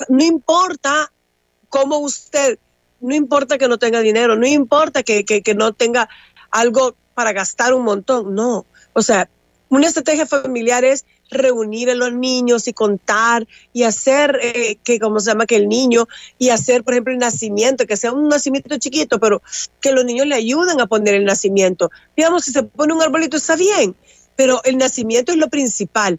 no 0.09 0.23
importa 0.23 1.11
cómo 1.69 1.97
usted, 1.97 2.59
no 2.99 3.15
importa 3.15 3.57
que 3.57 3.67
no 3.67 3.79
tenga 3.79 3.99
dinero, 4.01 4.35
no 4.35 4.45
importa 4.45 5.01
que, 5.01 5.25
que, 5.25 5.55
no 5.55 5.73
tenga 5.73 6.07
algo 6.51 6.95
para 7.15 7.33
gastar 7.33 7.73
un 7.73 7.83
montón, 7.83 8.35
no. 8.35 8.67
O 8.93 9.01
sea, 9.01 9.27
una 9.69 9.87
estrategia 9.87 10.27
familiar 10.27 10.85
es 10.85 11.03
reunir 11.31 11.89
a 11.89 11.95
los 11.95 12.13
niños 12.13 12.67
y 12.67 12.73
contar 12.73 13.47
y 13.73 13.81
hacer 13.81 14.37
eh, 14.39 14.77
que, 14.83 14.99
como 14.99 15.19
se 15.19 15.31
llama, 15.31 15.47
que 15.47 15.55
el 15.55 15.67
niño 15.67 16.07
y 16.37 16.49
hacer, 16.49 16.83
por 16.83 16.93
ejemplo, 16.93 17.11
el 17.11 17.19
nacimiento, 17.19 17.87
que 17.87 17.97
sea 17.97 18.11
un 18.11 18.29
nacimiento 18.29 18.77
chiquito, 18.77 19.19
pero 19.19 19.41
que 19.79 19.93
los 19.93 20.05
niños 20.05 20.27
le 20.27 20.35
ayuden 20.35 20.79
a 20.79 20.85
poner 20.85 21.15
el 21.15 21.25
nacimiento. 21.25 21.89
Digamos, 22.15 22.45
si 22.45 22.51
se 22.51 22.61
pone 22.61 22.93
un 22.93 23.01
arbolito 23.01 23.37
está 23.37 23.55
bien, 23.55 23.95
pero 24.41 24.59
el 24.63 24.79
nacimiento 24.79 25.31
es 25.31 25.37
lo 25.37 25.49
principal. 25.49 26.17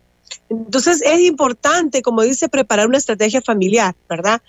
Entonces 0.48 1.02
es 1.02 1.20
importante, 1.22 2.02
como 2.02 2.22
dice, 2.22 2.48
preparar 2.48 2.86
una 2.86 2.98
estrategia 2.98 3.42
familiar, 3.42 3.96
¿verdad? 4.08 4.40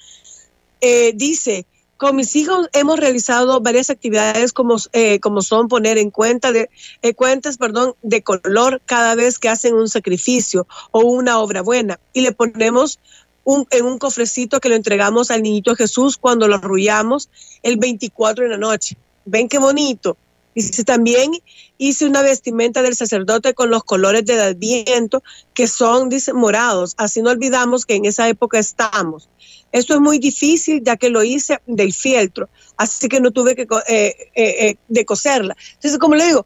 Eh, 0.80 1.12
dice, 1.16 1.66
con 1.98 2.16
mis 2.16 2.36
hijos 2.36 2.70
hemos 2.74 3.00
realizado 3.00 3.62
varias 3.62 3.90
actividades 3.90 4.54
como, 4.54 4.76
eh, 4.92 5.20
como 5.22 5.42
son 5.42 5.70
poner 5.70 5.98
en 5.98 6.12
cuenta 6.12 6.52
de, 6.52 6.70
eh, 7.02 7.16
cuentas 7.16 7.58
perdón, 7.58 7.96
de 8.04 8.22
color 8.22 8.80
cada 8.86 9.16
vez 9.16 9.40
que 9.40 9.50
hacen 9.50 9.74
un 9.74 9.90
sacrificio 9.90 10.68
o 10.92 11.00
una 11.00 11.40
obra 11.40 11.64
buena. 11.64 12.00
Y 12.14 12.22
le 12.22 12.32
ponemos 12.32 13.00
un, 13.44 13.66
en 13.72 13.86
un 13.86 13.98
cofrecito 13.98 14.60
que 14.60 14.70
lo 14.70 14.76
entregamos 14.76 15.32
al 15.32 15.42
niñito 15.42 15.76
Jesús 15.76 16.16
cuando 16.18 16.48
lo 16.48 16.58
arrullamos 16.58 17.28
el 17.64 17.78
24 17.78 18.44
de 18.44 18.52
la 18.52 18.58
noche. 18.58 18.98
¿Ven 19.26 19.50
qué 19.50 19.58
bonito? 19.58 20.16
Dice, 20.56 20.84
también 20.84 21.32
hice 21.78 22.06
una 22.06 22.22
vestimenta 22.22 22.82
del 22.82 22.96
sacerdote 22.96 23.54
con 23.54 23.70
los 23.70 23.84
colores 23.84 24.26
del 24.26 24.40
adviento 24.40 25.24
que 25.54 25.68
son, 25.68 26.10
dice, 26.10 26.34
morados. 26.34 26.94
Así 26.98 27.22
no 27.22 27.32
olvidamos 27.32 27.86
que 27.86 27.96
en 27.96 28.06
esa 28.06 28.28
época 28.30 28.60
estamos. 28.60 29.30
Esto 29.74 29.96
es 29.96 30.00
muy 30.00 30.20
difícil 30.20 30.84
ya 30.84 30.98
que 30.98 31.10
lo 31.10 31.24
hice 31.24 31.60
del 31.66 31.94
fieltro, 31.94 32.48
así 32.78 33.10
que 33.10 33.20
no 33.20 33.32
tuve 33.32 33.56
que 33.56 33.64
eh, 33.64 34.16
eh, 34.36 34.68
eh, 34.68 34.76
de 34.88 35.06
coserla. 35.06 35.58
Entonces, 35.74 36.00
como 36.00 36.14
le 36.14 36.28
digo, 36.28 36.46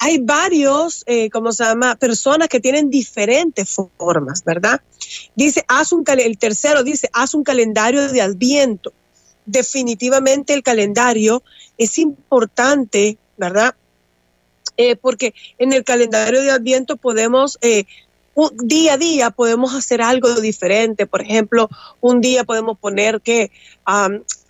hay 0.00 0.18
varios, 0.18 1.04
¿cómo 1.30 1.52
se 1.52 1.62
llama? 1.62 1.94
Personas 1.94 2.48
que 2.48 2.58
tienen 2.58 2.88
diferentes 2.88 3.68
formas, 3.98 4.42
¿verdad? 4.44 4.80
Dice, 5.36 5.62
haz 5.68 5.92
un, 5.92 6.04
el 6.08 6.38
tercero 6.38 6.82
dice, 6.82 7.10
haz 7.12 7.34
un 7.34 7.44
calendario 7.44 8.10
de 8.10 8.22
adviento. 8.22 8.94
Definitivamente 9.50 10.54
el 10.54 10.62
calendario 10.62 11.42
es 11.78 11.98
importante, 11.98 13.18
¿verdad? 13.36 13.74
porque 15.02 15.34
en 15.58 15.74
el 15.74 15.84
calendario 15.84 16.40
de 16.40 16.50
Adviento 16.50 16.96
podemos 16.96 17.58
día 18.62 18.94
a 18.94 18.96
día 18.96 19.30
podemos 19.30 19.74
hacer 19.74 20.02
algo 20.02 20.40
diferente. 20.40 21.06
Por 21.06 21.22
ejemplo, 21.22 21.68
un 22.00 22.20
día 22.20 22.44
podemos 22.44 22.78
poner 22.78 23.20
que 23.20 23.50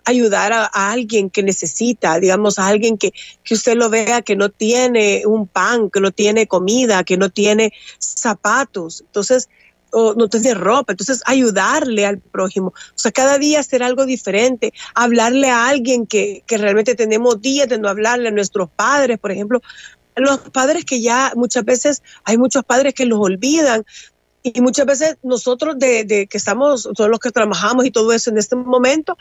ayudar 0.05 0.53
a, 0.53 0.91
alguien 0.91 1.29
que 1.29 1.43
necesita, 1.43 2.19
digamos, 2.19 2.59
a 2.59 2.67
alguien 2.67 2.97
que, 2.97 3.13
que 3.43 3.53
usted 3.53 3.75
lo 3.75 3.89
vea 3.89 4.21
que 4.21 4.35
no 4.35 4.49
tiene 4.49 5.23
un 5.25 5.47
pan, 5.47 5.89
que 5.89 5.99
no 5.99 6.11
tiene 6.11 6.47
comida, 6.47 7.03
que 7.03 7.17
no 7.17 7.29
tiene 7.29 7.73
zapatos. 7.99 9.01
Entonces, 9.01 9.49
o 9.91 10.13
no 10.13 10.27
tiene 10.27 10.53
ropa, 10.53 10.93
entonces 10.93 11.21
ayudarle 11.25 12.05
al 12.05 12.19
prójimo, 12.19 12.67
o 12.69 12.97
sea, 12.97 13.11
cada 13.11 13.37
día 13.37 13.59
hacer 13.59 13.83
algo 13.83 14.05
diferente, 14.05 14.73
hablarle 14.95 15.49
a 15.49 15.67
alguien 15.67 16.07
que, 16.07 16.43
que 16.47 16.57
realmente 16.57 16.95
tenemos 16.95 17.41
días 17.41 17.67
de 17.67 17.77
no 17.77 17.89
hablarle 17.89 18.29
a 18.29 18.31
nuestros 18.31 18.69
padres, 18.69 19.19
por 19.19 19.31
ejemplo, 19.31 19.61
los 20.15 20.39
padres 20.51 20.85
que 20.85 21.01
ya 21.01 21.33
muchas 21.35 21.65
veces 21.65 22.03
hay 22.23 22.37
muchos 22.37 22.63
padres 22.63 22.93
que 22.93 23.05
los 23.05 23.19
olvidan. 23.19 23.85
Y 24.43 24.59
muchas 24.59 24.87
veces 24.87 25.17
nosotros 25.21 25.77
de, 25.77 26.03
de, 26.03 26.25
que 26.25 26.37
estamos, 26.37 26.89
todos 26.95 27.11
los 27.11 27.19
que 27.19 27.29
trabajamos 27.29 27.85
y 27.85 27.91
todo 27.91 28.11
eso 28.11 28.31
en 28.31 28.39
este 28.39 28.55
momento, 28.55 29.15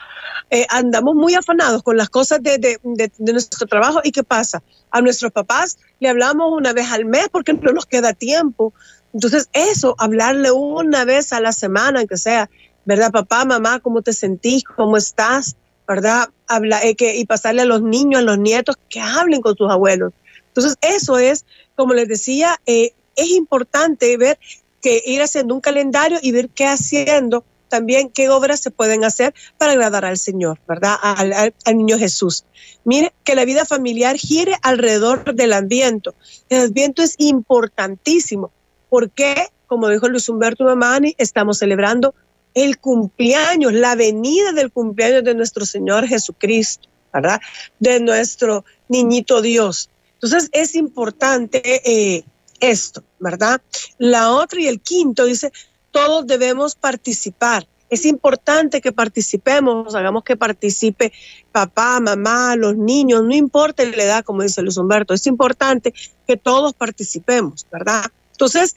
eh, 0.49 0.67
andamos 0.71 1.15
muy 1.15 1.35
afanados 1.35 1.83
con 1.83 1.99
las 1.99 2.09
cosas 2.09 2.43
de, 2.43 2.57
de, 2.57 2.79
de, 2.83 3.33
nuestro 3.33 3.67
trabajo. 3.67 4.01
¿Y 4.03 4.13
qué 4.13 4.25
pasa? 4.25 4.63
A 4.91 5.03
nuestros 5.03 5.31
papás 5.31 5.77
le 5.99 6.09
hablamos 6.09 6.51
una 6.57 6.73
vez 6.73 6.91
al 6.91 7.05
mes 7.05 7.29
porque 7.31 7.53
no 7.53 7.71
nos 7.73 7.85
queda 7.85 8.15
tiempo. 8.15 8.73
Entonces 9.13 9.49
eso, 9.53 9.95
hablarle 9.99 10.51
una 10.53 11.05
vez 11.05 11.33
a 11.33 11.41
la 11.41 11.53
semana, 11.53 12.01
aunque 12.01 12.17
sea, 12.17 12.49
¿verdad? 12.85 13.11
Papá, 13.11 13.45
mamá, 13.45 13.81
¿cómo 13.81 14.03
te 14.03 14.13
sentís? 14.13 14.65
¿Cómo 14.65 14.97
estás? 14.97 15.57
¿Verdad? 15.87 16.29
Habla, 16.47 16.83
eh, 16.85 16.95
que, 16.95 17.17
y 17.17 17.25
pasarle 17.25 17.63
a 17.63 17.67
los 17.67 17.83
niños, 17.83 18.21
a 18.21 18.25
los 18.25 18.39
nietos, 18.39 18.77
que 18.89 19.01
hablen 19.01 19.41
con 19.41 19.57
sus 19.57 19.71
abuelos. 19.71 20.13
Entonces 20.49 20.77
eso 20.81 21.19
es, 21.19 21.45
como 21.75 21.95
les 21.95 22.09
decía, 22.09 22.61
eh, 22.67 22.93
es 23.17 23.31
importante 23.31 24.17
ver 24.17 24.39
que 24.81 25.03
ir 25.05 25.21
haciendo 25.23 25.55
un 25.55 25.61
calendario 25.61 26.19
y 26.23 26.33
ver 26.33 26.49
qué 26.49 26.67
haciendo 26.67 27.45
también 27.69 28.11
qué 28.11 28.29
obras 28.29 28.61
se 28.61 28.71
pueden 28.71 29.05
hacer 29.05 29.33
para 29.57 29.73
agradar 29.73 30.05
al 30.05 30.19
Señor, 30.19 30.59
¿verdad? 30.69 30.97
Al, 31.01 31.33
al, 31.33 31.77
niño 31.77 31.99
Jesús. 31.99 32.45
Mire, 32.85 33.13
que 33.25 33.35
la 33.35 33.45
vida 33.45 33.65
familiar 33.65 34.17
gire 34.17 34.57
alrededor 34.63 35.35
del 35.35 35.53
ambiente. 35.53 36.11
El 36.49 36.63
ambiente 36.67 37.05
es 37.05 37.15
importantísimo 37.19 38.51
porque, 38.91 39.47
como 39.67 39.89
dijo 39.89 40.09
Luis 40.09 40.29
Humberto 40.29 40.65
Mamani, 40.65 41.15
estamos 41.17 41.59
celebrando 41.59 42.15
el 42.53 42.79
cumpleaños, 42.79 43.73
la 43.73 43.95
venida 43.95 44.53
del 44.53 44.71
cumpleaños 44.73 45.25
de 45.25 45.35
nuestro 45.35 45.65
Señor 45.65 46.07
Jesucristo, 46.07 46.89
¿verdad? 47.15 47.41
De 47.79 48.01
nuestro 48.01 48.65
niñito 48.89 49.41
Dios. 49.41 49.89
Entonces 50.15 50.51
es 50.53 50.75
importante 50.75 51.63
eh, 51.65 52.25
esto, 52.59 53.03
¿verdad? 53.19 53.63
La 53.99 54.33
otra 54.33 54.61
y 54.61 54.67
el 54.67 54.81
quinto 54.81 55.25
dice, 55.25 55.53
todos 55.93 56.27
debemos 56.27 56.75
participar. 56.75 57.67
Es 57.89 58.05
importante 58.05 58.81
que 58.81 58.93
participemos, 58.93 59.95
hagamos 59.95 60.23
que 60.23 60.37
participe 60.37 61.13
papá, 61.51 61.99
mamá, 61.99 62.55
los 62.55 62.77
niños, 62.77 63.25
no 63.25 63.35
importa 63.35 63.85
la 63.85 64.05
edad, 64.05 64.25
como 64.25 64.43
dice 64.43 64.63
Luis 64.63 64.77
Humberto, 64.77 65.15
es 65.15 65.27
importante 65.27 65.93
que 66.27 66.37
todos 66.37 66.73
participemos, 66.73 67.67
¿verdad? 67.73 68.05
Entonces, 68.41 68.75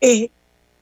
eh, 0.00 0.30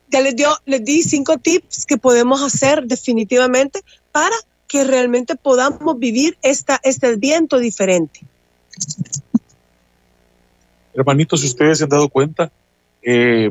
ya 0.09 0.21
les, 0.21 0.37
dio, 0.37 0.51
les 0.67 0.85
di 0.85 1.03
cinco 1.03 1.37
tips 1.37 1.85
que 1.85 1.99
podemos 1.99 2.41
hacer 2.43 2.85
definitivamente 2.87 3.83
para 4.13 4.37
que 4.69 4.85
realmente 4.85 5.35
podamos 5.35 5.99
vivir 5.99 6.39
esta, 6.43 6.79
este 6.85 7.17
viento 7.17 7.59
diferente. 7.59 8.21
Hermanitos, 10.95 11.41
si 11.41 11.49
ustedes 11.49 11.79
se 11.79 11.85
han 11.85 11.91
dado 11.91 12.09
cuenta, 12.09 12.53
eh, 13.03 13.51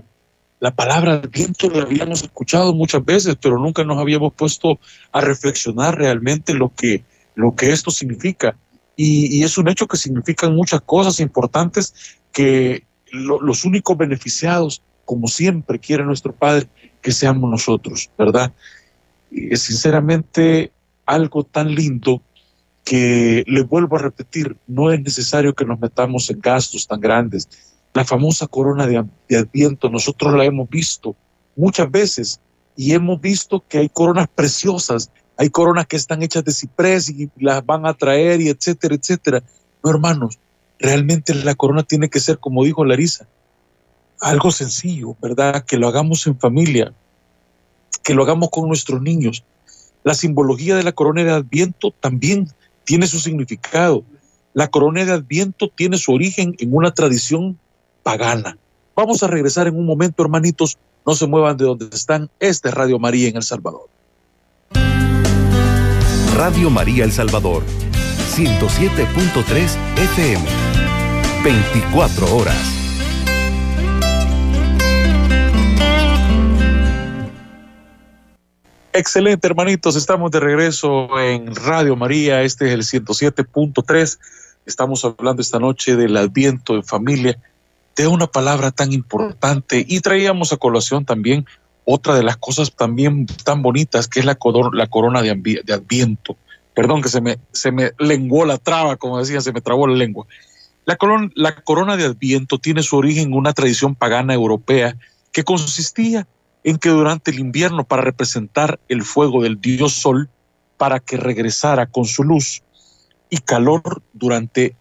la 0.62 0.72
palabra 0.74 1.18
viento 1.18 1.70
la 1.70 1.82
habíamos 1.82 2.24
escuchado 2.24 2.74
muchas 2.74 3.04
veces, 3.04 3.36
pero 3.42 3.60
nunca 3.60 3.84
nos 3.84 3.98
habíamos 3.98 4.34
puesto 4.34 4.80
a 5.12 5.20
reflexionar 5.20 5.98
realmente 5.98 6.54
lo 6.54 6.74
que, 6.74 7.04
lo 7.36 7.54
que 7.54 7.74
esto 7.74 7.92
significa. 7.92 8.56
Y, 8.96 9.38
y 9.38 9.44
es 9.44 9.58
un 9.58 9.68
hecho 9.68 9.88
que 9.88 9.98
significan 9.98 10.56
muchas 10.56 10.80
cosas 10.82 11.20
importantes 11.20 11.94
que 12.32 12.87
lo, 13.12 13.42
los 13.42 13.66
únicos 13.66 13.98
beneficiados, 13.98 14.82
como 15.06 15.28
siempre 15.28 15.80
quiere 15.80 16.04
nuestro 16.04 16.34
Padre, 16.34 16.68
que 17.02 17.12
seamos 17.12 17.50
nosotros, 17.50 18.10
¿verdad? 18.18 18.54
Y 19.32 19.54
es 19.54 19.62
sinceramente 19.62 20.72
algo 21.06 21.44
tan 21.44 21.74
lindo 21.74 22.22
que 22.84 23.44
le 23.48 23.64
vuelvo 23.64 23.98
a 23.98 24.02
repetir, 24.02 24.56
no 24.66 24.92
es 24.92 25.02
necesario 25.02 25.54
que 25.54 25.66
nos 25.66 25.80
metamos 25.80 26.30
en 26.30 26.40
gastos 26.40 26.88
tan 26.88 27.02
grandes. 27.02 27.50
La 27.94 28.06
famosa 28.06 28.48
corona 28.48 28.88
de, 28.88 29.04
de 29.28 29.38
Adviento, 29.38 29.90
nosotros 29.90 30.34
la 30.34 30.46
hemos 30.46 30.70
visto 30.70 31.16
muchas 31.56 31.92
veces 31.92 32.40
y 32.78 32.94
hemos 32.94 33.20
visto 33.20 33.64
que 33.68 33.80
hay 33.80 33.90
coronas 33.90 34.28
preciosas, 34.34 35.12
hay 35.36 35.50
coronas 35.50 35.88
que 35.88 35.98
están 35.98 36.24
hechas 36.24 36.46
de 36.46 36.52
ciprés 36.52 37.10
y 37.10 37.30
las 37.38 37.66
van 37.66 37.86
a 37.86 37.94
traer 37.94 38.40
y 38.40 38.50
etcétera, 38.50 38.96
etcétera. 38.96 39.44
No, 39.84 39.90
hermanos, 39.92 40.40
realmente 40.80 41.34
la 41.34 41.56
corona 41.56 41.84
tiene 41.84 42.10
que 42.10 42.20
ser, 42.20 42.40
como 42.40 42.64
dijo 42.64 42.86
Larisa, 42.86 43.28
algo 44.20 44.52
sencillo, 44.52 45.16
¿verdad? 45.22 45.64
Que 45.66 45.78
lo 45.78 45.88
hagamos 45.88 46.26
en 46.28 46.40
familia, 46.40 46.94
que 48.04 48.14
lo 48.14 48.24
hagamos 48.24 48.50
con 48.50 48.68
nuestros 48.68 49.02
niños. 49.02 49.44
La 50.04 50.14
simbología 50.14 50.76
de 50.76 50.84
la 50.84 50.92
corona 50.92 51.24
de 51.24 51.32
Adviento 51.32 51.92
también 52.00 52.48
tiene 52.86 53.08
su 53.08 53.20
significado. 53.20 54.04
La 54.54 54.68
corona 54.68 55.06
de 55.06 55.12
Adviento 55.12 55.70
tiene 55.70 55.98
su 55.98 56.14
origen 56.14 56.56
en 56.60 56.74
una 56.74 56.94
tradición 56.94 57.60
pagana. 58.04 58.58
Vamos 58.96 59.22
a 59.22 59.28
regresar 59.28 59.68
en 59.68 59.76
un 59.78 59.86
momento, 59.86 60.24
hermanitos. 60.24 60.78
No 61.06 61.14
se 61.14 61.28
muevan 61.28 61.58
de 61.58 61.66
donde 61.66 61.88
están. 61.92 62.30
Este 62.40 62.70
es 62.70 62.74
Radio 62.74 62.98
María 62.98 63.30
en 63.30 63.36
El 63.36 63.44
Salvador. 63.44 63.90
Radio 66.38 66.70
María 66.70 67.04
El 67.04 67.12
Salvador, 67.12 67.64
107.3 68.36 69.76
FM, 69.98 70.46
24 71.44 72.36
horas. 72.36 72.78
Excelente, 78.94 79.46
hermanitos. 79.48 79.96
Estamos 79.96 80.32
de 80.32 80.40
regreso 80.40 81.20
en 81.20 81.56
Radio 81.56 81.96
María. 81.96 82.42
Este 82.42 82.68
es 82.68 82.74
el 82.74 83.04
107.3. 83.04 84.20
Estamos 84.66 85.06
hablando 85.06 85.42
esta 85.42 85.60
noche 85.60 85.96
del 85.96 86.18
Adviento 86.18 86.76
en 86.76 86.84
familia, 86.84 87.38
de 87.96 88.08
una 88.08 88.28
palabra 88.28 88.72
tan 88.72 88.92
importante. 88.92 89.86
Y 89.88 90.00
traíamos 90.00 90.52
a 90.52 90.58
colación 90.58 91.06
también 91.06 91.46
otra 91.86 92.16
de 92.16 92.24
las 92.24 92.38
cosas 92.38 92.76
también 92.76 93.28
tan 93.46 93.62
bonitas, 93.62 94.08
que 94.08 94.20
es 94.20 94.26
la, 94.26 94.36
corona, 94.36 95.22
de, 95.22 95.62
de, 95.64 95.74
Adviento. 95.74 96.36
Perdón 96.74 97.02
que 97.02 97.10
se 97.10 97.22
me, 97.22 97.38
se 97.54 97.72
me 97.72 97.92
lenguó 97.98 98.46
la 98.46 98.58
traba, 98.58 98.98
como 98.98 99.20
decían, 99.20 99.42
se 99.42 99.54
me 99.54 99.62
trabó 99.62 99.88
la 99.88 99.96
lengua. 99.96 100.26
La 100.88 100.96
corona, 100.96 101.98
de 101.98 102.06
Adviento 102.06 102.60
tiene 102.60 102.82
su 102.82 102.96
origen 102.96 103.28
en 103.28 103.34
una 103.34 103.52
tradición 103.52 103.94
pagana 103.94 104.34
europea 104.34 104.96
que 105.34 105.44
consistía 105.44 106.26
en 106.64 106.78
que 106.78 106.88
durante 106.88 107.30
el 107.30 107.40
invierno, 107.40 107.84
para 107.84 108.04
representar 108.04 108.80
el 108.88 109.04
fuego 109.04 109.44
del 109.44 109.60
dios 109.60 109.92
Sol, 109.92 110.30
para 110.78 111.02
que 111.02 111.18
regresara 111.18 111.88
con 111.88 112.06
su 112.06 112.24
luz 112.24 112.64
y 113.30 113.40
calor 113.40 114.02
durante 114.14 114.78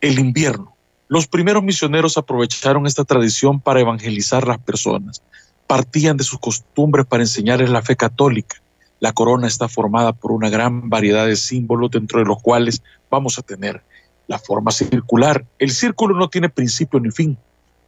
el 0.00 0.18
invierno. 0.18 0.74
Los 1.06 1.28
primeros 1.28 1.62
misioneros 1.62 2.18
aprovecharon 2.18 2.88
esta 2.88 3.04
tradición 3.04 3.60
para 3.60 3.78
evangelizar 3.78 4.48
las 4.48 4.58
personas. 4.58 5.22
Partían 5.68 6.16
de 6.16 6.24
sus 6.24 6.40
costumbres 6.40 7.06
para 7.06 7.22
enseñarles 7.22 7.70
la 7.70 7.82
fe 7.82 7.94
católica. 7.94 8.60
La 8.98 9.12
corona 9.12 9.46
está 9.46 9.68
formada 9.68 10.14
por 10.14 10.32
una 10.32 10.48
gran 10.48 10.90
variedad 10.90 11.26
de 11.26 11.36
símbolos, 11.36 11.92
dentro 11.92 12.18
de 12.18 12.26
los 12.26 12.42
cuales 12.42 12.82
vamos 13.08 13.38
a 13.38 13.42
tener 13.42 13.84
la 14.26 14.38
forma 14.38 14.70
circular. 14.70 15.44
El 15.58 15.70
círculo 15.70 16.16
no 16.16 16.28
tiene 16.28 16.48
principio 16.48 17.00
ni 17.00 17.10
fin. 17.10 17.36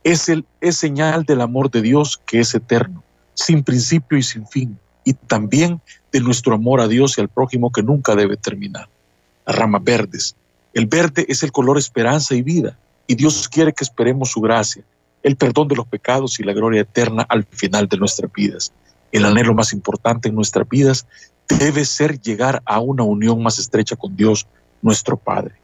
Es, 0.04 0.28
el, 0.28 0.44
es 0.60 0.76
señal 0.76 1.24
del 1.24 1.40
amor 1.40 1.70
de 1.70 1.82
Dios 1.82 2.20
que 2.26 2.40
es 2.40 2.54
eterno 2.54 3.02
sin 3.36 3.62
principio 3.62 4.18
y 4.18 4.22
sin 4.22 4.46
fin, 4.46 4.78
y 5.04 5.12
también 5.12 5.80
de 6.10 6.20
nuestro 6.20 6.54
amor 6.54 6.80
a 6.80 6.88
Dios 6.88 7.16
y 7.16 7.20
al 7.20 7.28
prójimo 7.28 7.70
que 7.70 7.82
nunca 7.82 8.16
debe 8.16 8.36
terminar. 8.36 8.88
Ramas 9.46 9.84
verdes. 9.84 10.34
El 10.74 10.86
verde 10.86 11.26
es 11.28 11.42
el 11.42 11.52
color 11.52 11.78
esperanza 11.78 12.34
y 12.34 12.42
vida, 12.42 12.76
y 13.06 13.14
Dios 13.14 13.48
quiere 13.48 13.72
que 13.72 13.84
esperemos 13.84 14.30
su 14.30 14.40
gracia, 14.40 14.82
el 15.22 15.36
perdón 15.36 15.68
de 15.68 15.76
los 15.76 15.86
pecados 15.86 16.40
y 16.40 16.44
la 16.44 16.54
gloria 16.54 16.80
eterna 16.80 17.24
al 17.28 17.44
final 17.44 17.88
de 17.88 17.98
nuestras 17.98 18.32
vidas. 18.32 18.72
El 19.12 19.24
anhelo 19.24 19.54
más 19.54 19.72
importante 19.72 20.28
en 20.28 20.34
nuestras 20.34 20.68
vidas 20.68 21.06
debe 21.48 21.84
ser 21.84 22.20
llegar 22.20 22.62
a 22.64 22.80
una 22.80 23.04
unión 23.04 23.42
más 23.42 23.58
estrecha 23.58 23.96
con 23.96 24.16
Dios, 24.16 24.46
nuestro 24.82 25.16
Padre. 25.16 25.54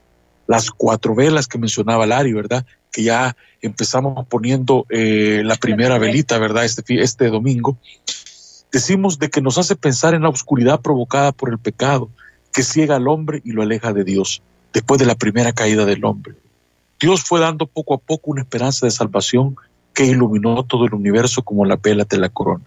Las 0.46 0.70
cuatro 0.70 1.14
velas 1.14 1.46
que 1.46 1.58
mencionaba 1.58 2.06
Lari, 2.06 2.32
¿verdad? 2.32 2.64
que 2.92 3.02
ya 3.02 3.36
empezamos 3.62 4.26
poniendo 4.28 4.86
eh, 4.90 5.42
la 5.44 5.56
primera 5.56 5.98
velita, 5.98 6.38
¿verdad? 6.38 6.64
Este, 6.64 7.02
este 7.02 7.28
domingo, 7.28 7.78
decimos 8.70 9.18
de 9.18 9.30
que 9.30 9.40
nos 9.40 9.58
hace 9.58 9.74
pensar 9.74 10.14
en 10.14 10.22
la 10.22 10.28
oscuridad 10.28 10.80
provocada 10.80 11.32
por 11.32 11.48
el 11.50 11.58
pecado, 11.58 12.10
que 12.52 12.62
ciega 12.62 12.96
al 12.96 13.08
hombre 13.08 13.40
y 13.44 13.52
lo 13.52 13.62
aleja 13.62 13.94
de 13.94 14.04
Dios, 14.04 14.42
después 14.74 15.00
de 15.00 15.06
la 15.06 15.14
primera 15.14 15.52
caída 15.52 15.86
del 15.86 16.04
hombre. 16.04 16.34
Dios 17.00 17.22
fue 17.22 17.40
dando 17.40 17.66
poco 17.66 17.94
a 17.94 17.98
poco 17.98 18.30
una 18.30 18.42
esperanza 18.42 18.86
de 18.86 18.92
salvación 18.92 19.56
que 19.94 20.04
iluminó 20.04 20.62
todo 20.64 20.84
el 20.84 20.94
universo 20.94 21.42
como 21.42 21.64
la 21.64 21.76
vela 21.76 22.04
de 22.04 22.18
la 22.18 22.28
corona. 22.28 22.64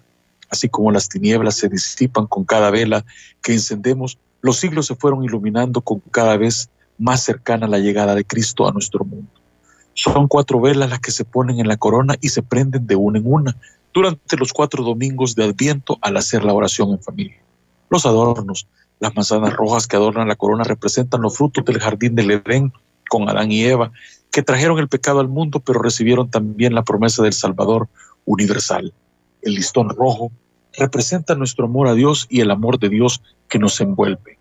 Así 0.50 0.70
como 0.70 0.92
las 0.92 1.08
tinieblas 1.08 1.56
se 1.56 1.70
disipan 1.70 2.28
con 2.28 2.46
cada 2.46 2.72
vela 2.72 3.06
que 3.42 3.54
encendemos, 3.54 4.18
los 4.42 4.58
siglos 4.58 4.88
se 4.88 4.96
fueron 4.96 5.24
iluminando 5.24 5.82
con 5.82 6.00
cada 6.12 6.38
vez 6.38 6.70
más 6.98 7.24
cercana 7.24 7.68
la 7.68 7.80
llegada 7.80 8.16
de 8.16 8.26
Cristo 8.26 8.68
a 8.68 8.72
nuestro 8.72 9.06
mundo. 9.06 9.30
Son 9.94 10.28
cuatro 10.28 10.60
velas 10.60 10.90
las 10.90 11.00
que 11.00 11.12
se 11.12 11.26
ponen 11.26 11.60
en 11.60 11.68
la 11.68 11.78
corona 11.78 12.16
y 12.22 12.30
se 12.30 12.44
prenden 12.44 12.86
de 12.88 12.96
una 12.96 13.20
en 13.20 13.32
una 13.32 13.56
durante 13.94 14.36
los 14.38 14.52
cuatro 14.52 14.84
domingos 14.84 15.36
de 15.36 15.46
Adviento 15.46 15.98
al 16.02 16.18
hacer 16.18 16.44
la 16.44 16.54
oración 16.54 16.92
en 16.92 17.02
familia. 17.02 17.42
Los 17.90 18.06
adornos, 18.06 18.68
las 19.00 19.16
manzanas 19.16 19.54
rojas 19.54 19.88
que 19.88 19.96
adornan 19.96 20.28
la 20.28 20.36
corona 20.36 20.64
representan 20.64 21.22
los 21.22 21.38
frutos 21.38 21.64
del 21.64 21.80
jardín 21.80 22.16
del 22.16 22.32
Edén 22.32 22.74
con 23.10 23.30
Adán 23.30 23.52
y 23.52 23.64
Eva, 23.64 23.92
que 24.32 24.42
trajeron 24.42 24.80
el 24.80 24.90
pecado 24.90 25.22
al 25.22 25.30
mundo, 25.30 25.62
pero 25.62 25.82
recibieron 25.82 26.30
también 26.30 26.74
la 26.76 26.84
promesa 26.84 27.24
del 27.24 27.34
Salvador 27.34 27.88
universal. 28.26 28.94
el 29.42 29.54
listón 29.54 29.90
rojo, 29.90 30.32
representa 30.78 31.36
nuestro 31.36 31.66
amor 31.66 31.88
a 31.88 31.94
Dios 31.94 32.26
y 32.30 32.42
el 32.42 32.52
amor 32.52 32.80
de 32.80 32.90
Dios 32.90 33.22
que 33.48 33.60
nos 33.60 33.80
envuelve. 33.80 34.40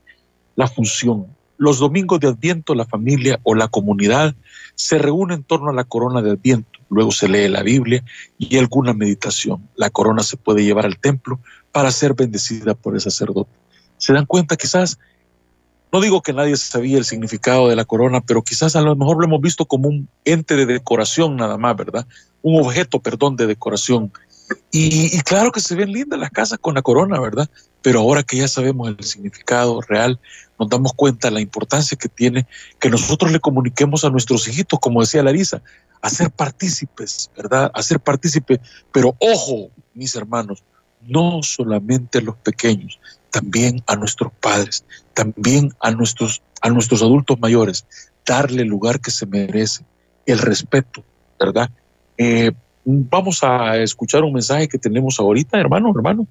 La 0.57 0.67
función. 0.67 1.27
Los 1.65 1.79
domingos 1.79 2.21
de 2.21 2.29
Adviento 2.29 2.75
la 2.75 2.85
familia 2.85 3.41
o 3.43 3.55
la 3.55 3.69
comunidad 3.69 4.35
se 4.75 4.99
reúne 4.99 5.33
en 5.33 5.45
torno 5.45 5.71
a 5.71 5.73
la 5.73 5.85
corona 5.85 6.21
de 6.21 6.33
Adviento. 6.33 6.79
Luego 6.91 7.11
se 7.11 7.27
lee 7.27 7.49
la 7.49 7.63
Biblia 7.63 8.05
y 8.37 8.59
alguna 8.59 8.93
meditación. 8.93 9.67
La 9.75 9.89
corona 9.89 10.23
se 10.23 10.37
puede 10.37 10.63
llevar 10.63 10.85
al 10.85 10.99
templo 10.99 11.41
para 11.73 11.91
ser 11.91 12.13
bendecida 12.13 12.75
por 12.75 12.95
el 12.95 13.01
sacerdote. 13.01 13.51
¿Se 13.97 14.13
dan 14.13 14.27
cuenta 14.27 14.57
quizás 14.57 14.99
no 15.91 16.03
digo 16.03 16.21
que 16.21 16.35
nadie 16.35 16.55
sabía 16.59 16.99
el 16.99 17.07
significado 17.07 17.69
de 17.69 17.77
la 17.77 17.87
corona, 17.87 18.21
pero 18.21 18.43
quizás 18.43 18.77
a 18.77 18.83
lo 18.83 18.95
mejor 18.95 19.17
lo 19.17 19.25
hemos 19.25 19.41
visto 19.41 19.65
como 19.65 19.89
un 19.89 20.07
ente 20.27 20.57
de 20.57 20.67
decoración 20.67 21.37
nada 21.37 21.57
más, 21.57 21.77
¿verdad? 21.77 22.07
Un 22.43 22.61
objeto, 22.61 23.01
perdón, 23.01 23.37
de 23.37 23.47
decoración. 23.47 24.13
Y, 24.71 25.19
claro 25.21 25.51
que 25.51 25.61
se 25.61 25.77
ven 25.77 25.93
lindas 25.93 26.19
las 26.19 26.31
casas 26.31 26.59
con 26.59 26.75
la 26.75 26.83
corona, 26.83 27.19
¿verdad? 27.21 27.49
Pero 27.85 28.01
ahora 28.01 28.23
que 28.23 28.39
ya 28.39 28.49
sabemos 28.49 28.89
el 28.89 29.05
significado 29.05 29.79
real, 29.83 30.19
nos 30.59 30.71
damos 30.71 30.95
cuenta 30.95 31.29
de 31.29 31.35
la 31.35 31.43
importancia 31.43 31.99
que 31.99 32.09
tiene 32.09 32.47
que 32.81 32.89
nosotros 32.89 33.31
le 33.31 33.41
comuniquemos 33.41 34.05
a 34.05 34.11
nuestros 34.11 34.49
hijitos, 34.49 34.81
como 34.81 35.03
decía 35.03 35.23
Larisa, 35.23 35.63
a 36.01 36.09
ser 36.09 36.31
partícipes, 36.31 37.31
¿verdad? 37.37 37.71
A 37.75 37.83
ser 37.83 38.01
partícipes. 38.01 38.59
Pero 38.91 39.15
ojo, 39.19 39.69
mis 39.93 40.17
hermanos, 40.17 40.65
no 41.03 41.43
solamente 41.43 42.23
los 42.23 42.37
pequeños, 42.37 42.99
también 43.31 43.83
a 43.87 43.97
nuestros 43.97 44.33
padres, 44.41 44.87
también 45.13 45.75
a 45.81 45.91
nuestros, 45.91 46.41
a 46.63 46.71
nuestros 46.71 47.03
adultos 47.03 47.39
mayores, 47.39 47.85
darle 48.25 48.63
el 48.63 48.69
lugar 48.69 48.99
que 48.99 49.11
se 49.11 49.27
merece, 49.27 49.85
el 50.25 50.39
respeto, 50.39 51.05
¿verdad? 51.39 51.69
Eh, 52.17 52.53
vamos 52.87 53.45
a 53.45 53.77
escuchar 53.77 54.25
un 54.25 54.33
mensaje 54.33 54.69
que 54.69 54.79
tenemos 54.79 55.21
ahorita, 55.21 55.61
hermano, 55.61 55.93
hermano. 55.95 56.27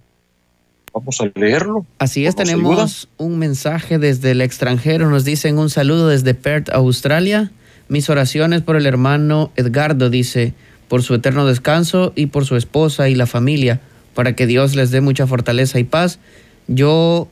Vamos 0.93 1.19
a 1.21 1.31
leerlo. 1.33 1.85
Así 1.97 2.25
es, 2.25 2.35
tenemos 2.35 3.09
un 3.17 3.39
mensaje 3.39 3.97
desde 3.97 4.31
el 4.31 4.41
extranjero. 4.41 5.09
Nos 5.09 5.25
dicen 5.25 5.57
un 5.57 5.69
saludo 5.69 6.07
desde 6.07 6.33
Perth, 6.33 6.69
Australia. 6.69 7.51
Mis 7.89 8.09
oraciones 8.09 8.61
por 8.61 8.75
el 8.75 8.85
hermano 8.85 9.51
Edgardo, 9.55 10.09
dice, 10.09 10.53
por 10.87 11.03
su 11.03 11.15
eterno 11.15 11.45
descanso 11.45 12.13
y 12.15 12.27
por 12.27 12.45
su 12.45 12.55
esposa 12.55 13.09
y 13.09 13.15
la 13.15 13.25
familia, 13.25 13.81
para 14.13 14.35
que 14.35 14.45
Dios 14.45 14.75
les 14.75 14.91
dé 14.91 15.01
mucha 15.01 15.25
fortaleza 15.27 15.79
y 15.79 15.83
paz 15.83 16.19
yo, 16.67 17.27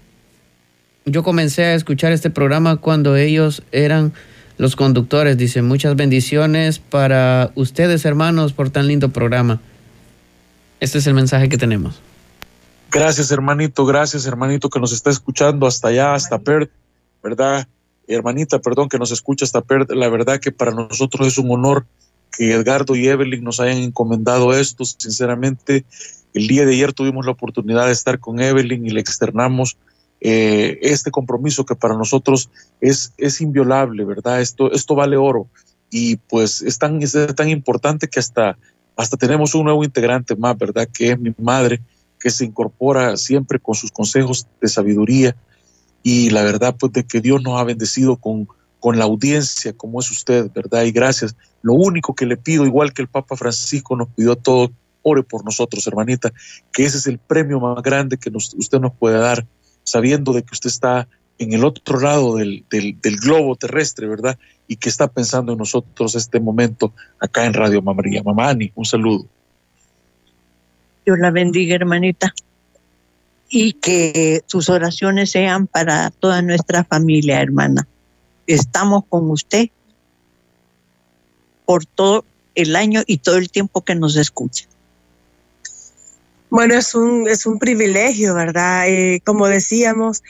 yo 1.06 1.24
comencé 1.24 1.66
a 1.66 1.76
escuchar 1.76 2.12
este 2.12 2.30
programa 2.30 2.78
cuando 2.78 3.16
ellos 3.16 3.64
eran 3.72 4.14
los 4.58 4.76
conductores. 4.76 5.38
Dice, 5.38 5.62
muchas 5.62 5.96
bendiciones 5.96 6.80
para 6.80 7.52
ustedes, 7.56 8.06
hermanos, 8.06 8.54
por 8.54 8.70
tan 8.70 8.88
lindo 8.88 9.10
programa. 9.10 9.62
Este 10.80 10.98
es 10.98 11.08
el 11.08 11.14
mensaje 11.14 11.50
que 11.50 11.58
tenemos. 11.58 12.00
Gracias, 12.94 13.32
hermanito, 13.32 13.86
gracias, 13.86 14.26
hermanito, 14.26 14.70
que 14.70 14.82
nos 14.82 14.92
está 14.92 15.10
escuchando 15.10 15.66
hasta 15.66 15.88
allá, 15.88 16.14
hasta 16.14 16.40
Perth, 16.40 16.70
¿verdad? 17.24 17.66
Hermanita, 18.06 18.60
perdón, 18.60 18.90
que 18.90 19.00
nos 19.00 19.12
escucha 19.12 19.46
hasta 19.46 19.62
Perth. 19.62 19.92
La 19.92 20.10
verdad 20.10 20.42
que 20.42 20.52
para 20.52 20.72
nosotros 20.72 21.26
es 21.26 21.38
un 21.38 21.50
honor 21.52 21.86
que 22.38 22.52
Edgardo 22.52 22.98
y 22.98 23.08
Evelyn 23.08 23.46
nos 23.46 23.62
hayan 23.62 23.78
encomendado 23.78 24.54
esto. 24.54 24.84
Sinceramente, 24.84 25.86
el 26.34 26.50
día 26.50 26.66
de 26.66 26.74
ayer 26.74 26.92
tuvimos 26.92 27.26
la 27.26 27.32
oportunidad 27.32 27.86
de 27.86 27.94
estar 27.94 28.20
con 28.20 28.42
Evelyn 28.42 28.86
y 28.86 28.90
le 28.90 29.00
externamos 29.00 29.78
eh, 30.20 30.78
este 30.82 31.12
compromiso 31.12 31.66
que 31.66 31.76
para 31.76 31.96
nosotros 31.96 32.50
es, 32.82 33.14
es 33.18 33.40
inviolable, 33.40 34.04
¿verdad? 34.04 34.42
Esto, 34.42 34.70
esto 34.74 34.96
vale 34.96 35.16
oro 35.16 35.48
y 35.90 36.18
pues 36.18 36.62
es 36.62 36.78
tan, 36.78 37.02
es 37.02 37.16
tan 37.38 37.48
importante 37.48 38.10
que 38.10 38.20
hasta, 38.20 38.58
hasta 38.98 39.16
tenemos 39.16 39.56
un 39.56 39.64
nuevo 39.64 39.82
integrante 39.86 40.36
más, 40.36 40.58
¿verdad? 40.58 40.90
Que 40.94 41.12
es 41.12 41.20
mi 41.20 41.34
madre, 41.38 41.80
que 42.22 42.30
se 42.30 42.46
incorpora 42.46 43.18
siempre 43.18 43.60
con 43.60 43.76
sus 43.76 43.92
consejos 43.92 44.48
de 44.62 44.68
sabiduría 44.68 45.36
y 46.04 46.30
la 46.30 46.44
verdad 46.44 46.76
pues 46.80 46.94
de 46.94 47.04
que 47.04 47.20
Dios 47.22 47.42
nos 47.42 47.60
ha 47.60 47.64
bendecido 47.64 48.16
con, 48.18 48.48
con 48.80 48.98
la 48.98 49.06
audiencia 49.06 49.74
como 49.74 50.00
es 50.00 50.12
usted, 50.12 50.52
¿verdad? 50.54 50.84
Y 50.84 50.92
gracias. 50.92 51.36
Lo 51.62 51.74
único 51.74 52.16
que 52.16 52.26
le 52.26 52.38
pido, 52.38 52.66
igual 52.66 52.94
que 52.94 53.02
el 53.02 53.08
Papa 53.08 53.36
Francisco 53.36 53.96
nos 53.96 54.10
pidió 54.10 54.34
a 54.34 54.36
todos, 54.36 54.72
ore 55.04 55.24
por 55.24 55.44
nosotros, 55.44 55.86
hermanita, 55.88 56.32
que 56.72 56.86
ese 56.86 56.98
es 56.98 57.08
el 57.08 57.18
premio 57.18 57.60
más 57.60 57.82
grande 57.84 58.18
que 58.18 58.32
usted 58.34 58.80
nos 58.80 58.94
puede 58.94 59.18
dar, 59.18 59.46
sabiendo 59.84 60.34
de 60.34 60.44
que 60.44 60.54
usted 60.54 60.70
está 60.70 61.08
en 61.38 61.54
el 61.54 61.64
otro 61.66 62.00
lado 62.00 62.36
del, 62.36 62.66
globo 63.20 63.56
terrestre, 63.56 64.08
¿verdad? 64.08 64.38
Y 64.68 64.76
que 64.76 64.90
está 64.90 65.08
pensando 65.08 65.54
en 65.54 65.58
nosotros 65.58 66.14
este 66.14 66.40
momento 66.40 66.94
acá 67.20 67.46
en 67.46 67.54
Radio 67.54 67.82
Mamaría. 67.82 68.22
Mamani, 68.22 68.72
un 68.76 68.86
saludo. 68.86 69.26
Dios 71.06 71.20
la 71.20 71.32
bendiga, 71.32 71.76
hermanita. 71.76 72.34
Y 73.50 73.74
que 73.74 74.44
sus 74.46 74.70
oraciones 74.70 75.32
sean 75.32 75.68
para 75.68 76.10
toda 76.10 76.42
nuestra 76.42 76.84
familia, 76.84 77.42
hermana. 77.42 77.88
Estamos 78.48 79.04
con 79.10 79.30
usted 79.30 79.70
por 81.66 81.86
todo 81.86 82.26
el 82.56 82.76
año 82.76 83.02
y 83.06 83.18
todo 83.18 83.38
el 83.38 83.50
tiempo 83.50 83.82
que 83.82 83.96
nos 83.96 84.16
escucha. 84.16 84.68
Bueno, 86.50 86.76
es 86.76 86.96
un, 86.96 87.30
es 87.30 87.46
un 87.46 87.60
privilegio, 87.60 88.36
¿verdad? 88.36 88.88
Eh, 88.88 89.22
como 89.26 89.48
decíamos, 89.48 90.22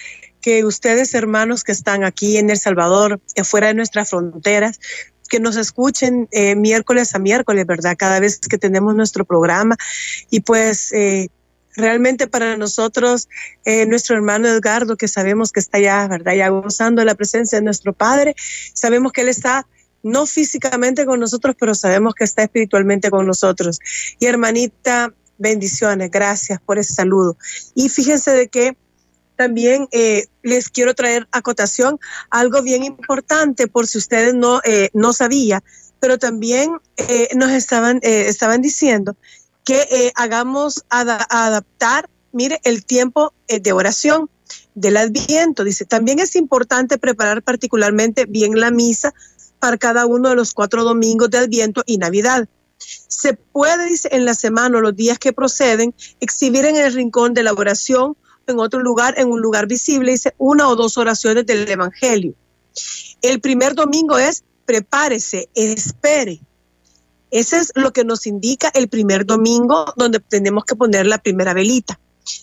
que 0.42 0.66
ustedes, 0.66 1.14
hermanos 1.14 1.64
que 1.64 1.72
están 1.72 2.04
aquí 2.04 2.38
en 2.38 2.50
El 2.50 2.58
Salvador, 2.58 3.20
fuera 3.44 3.68
de 3.68 3.74
nuestras 3.76 4.10
fronteras, 4.10 4.80
que 5.32 5.40
nos 5.40 5.56
escuchen 5.56 6.28
eh, 6.32 6.56
miércoles 6.56 7.16
a 7.16 7.20
miércoles, 7.20 7.66
¿verdad? 7.66 7.96
Cada 7.98 8.20
vez 8.20 8.38
que 8.38 8.58
tenemos 8.58 8.94
nuestro 8.94 9.26
programa. 9.26 9.78
Y 10.30 10.42
pues 10.42 10.92
eh, 10.94 11.30
realmente 11.76 12.28
para 12.28 12.58
nosotros, 12.58 13.30
nuestro 13.88 14.18
hermano 14.18 14.50
Edgardo, 14.50 14.98
que 14.98 15.08
sabemos 15.08 15.52
que 15.52 15.62
está 15.62 15.80
ya, 15.80 16.08
¿verdad? 16.08 16.34
Ya 16.34 16.50
gozando 16.50 17.04
la 17.06 17.16
presencia 17.16 17.58
de 17.58 17.64
nuestro 17.64 17.94
Padre, 17.94 18.36
sabemos 18.74 19.14
que 19.14 19.22
Él 19.22 19.30
está 19.30 19.66
no 20.04 20.26
físicamente 20.26 21.06
con 21.06 21.20
nosotros, 21.20 21.56
pero 21.58 21.74
sabemos 21.74 22.14
que 22.14 22.26
está 22.26 22.44
espiritualmente 22.44 23.10
con 23.10 23.26
nosotros. 23.26 23.80
Y 24.20 24.26
hermanita 24.26 25.14
Bendiciones, 25.42 26.12
gracias 26.12 26.62
por 26.62 26.78
ese 26.78 26.94
saludo. 26.94 27.36
Y 27.74 27.90
fíjense 27.90 28.30
de 28.30 28.48
que 28.48 28.78
también 29.42 29.88
eh, 29.90 30.28
les 30.44 30.70
quiero 30.70 30.94
traer 30.94 31.28
acotación 31.32 32.00
algo 32.30 32.62
bien 32.62 32.84
importante 32.84 33.66
por 33.66 33.88
si 33.88 33.98
ustedes 33.98 34.36
no, 34.36 34.62
eh, 34.64 34.92
no 34.94 35.14
sabían, 35.14 35.64
pero 36.00 36.20
también 36.20 36.78
eh, 36.98 37.28
nos 37.34 37.50
estaban, 37.50 38.00
estaban 38.04 38.62
diciendo 38.62 39.18
que 39.66 40.12
hagamos 40.14 40.86
adaptar, 40.90 42.08
mire, 42.32 42.60
el 42.64 42.86
tiempo 42.86 43.34
de 43.48 43.74
oración 43.74 44.30
del 44.76 44.98
adviento. 44.98 45.64
Dice, 45.64 45.86
también 45.86 46.20
es 46.20 46.36
importante 46.36 47.00
preparar 47.00 47.42
particularmente 47.42 48.26
bien 48.26 48.60
la 48.60 48.70
misa 48.70 49.12
para 49.58 49.78
cada 49.78 50.06
uno 50.06 50.30
de 50.30 50.36
los 50.36 50.54
cuatro 50.54 50.84
domingos 50.84 51.32
de 51.32 51.40
adviento 51.40 51.82
y 51.88 51.98
Navidad 51.98 52.48
se 53.08 53.34
puede, 53.34 53.88
dice, 53.90 54.10
en 54.12 54.26
la 54.26 54.34
semana 54.34 54.78
o 54.78 54.82
los 54.82 54.96
días 54.96 55.20
que 55.20 55.34
proceden, 55.34 55.94
exhibir 56.20 56.66
en 56.66 56.76
el 56.76 56.94
rincón 56.94 57.34
de 57.34 57.44
la 57.44 57.54
oración, 57.54 58.18
en 58.48 58.60
otro 58.60 58.80
lugar, 58.80 59.16
en 59.18 59.30
un 59.30 59.42
lugar 59.42 59.68
visible, 59.68 60.12
dice, 60.12 60.34
una 60.38 60.68
o 60.68 60.76
dos 60.76 60.98
oraciones 60.98 61.46
del 61.46 61.68
Evangelio. 61.70 62.34
El 63.22 63.40
primer 63.40 63.76
domingo 63.76 64.18
es 64.18 64.44
prepárese, 64.66 65.50
espere. 65.54 66.42
Ese 67.30 67.58
es 67.58 67.72
lo 67.76 67.92
que 67.94 68.04
nos 68.04 68.28
indica 68.28 68.72
el 68.74 68.90
primer 68.90 69.26
domingo 69.26 69.94
donde 69.96 70.20
tenemos 70.20 70.66
que 70.66 70.76
poner 70.76 71.06
la 71.06 71.18
primera 71.18 71.54
velita. 71.54 72.00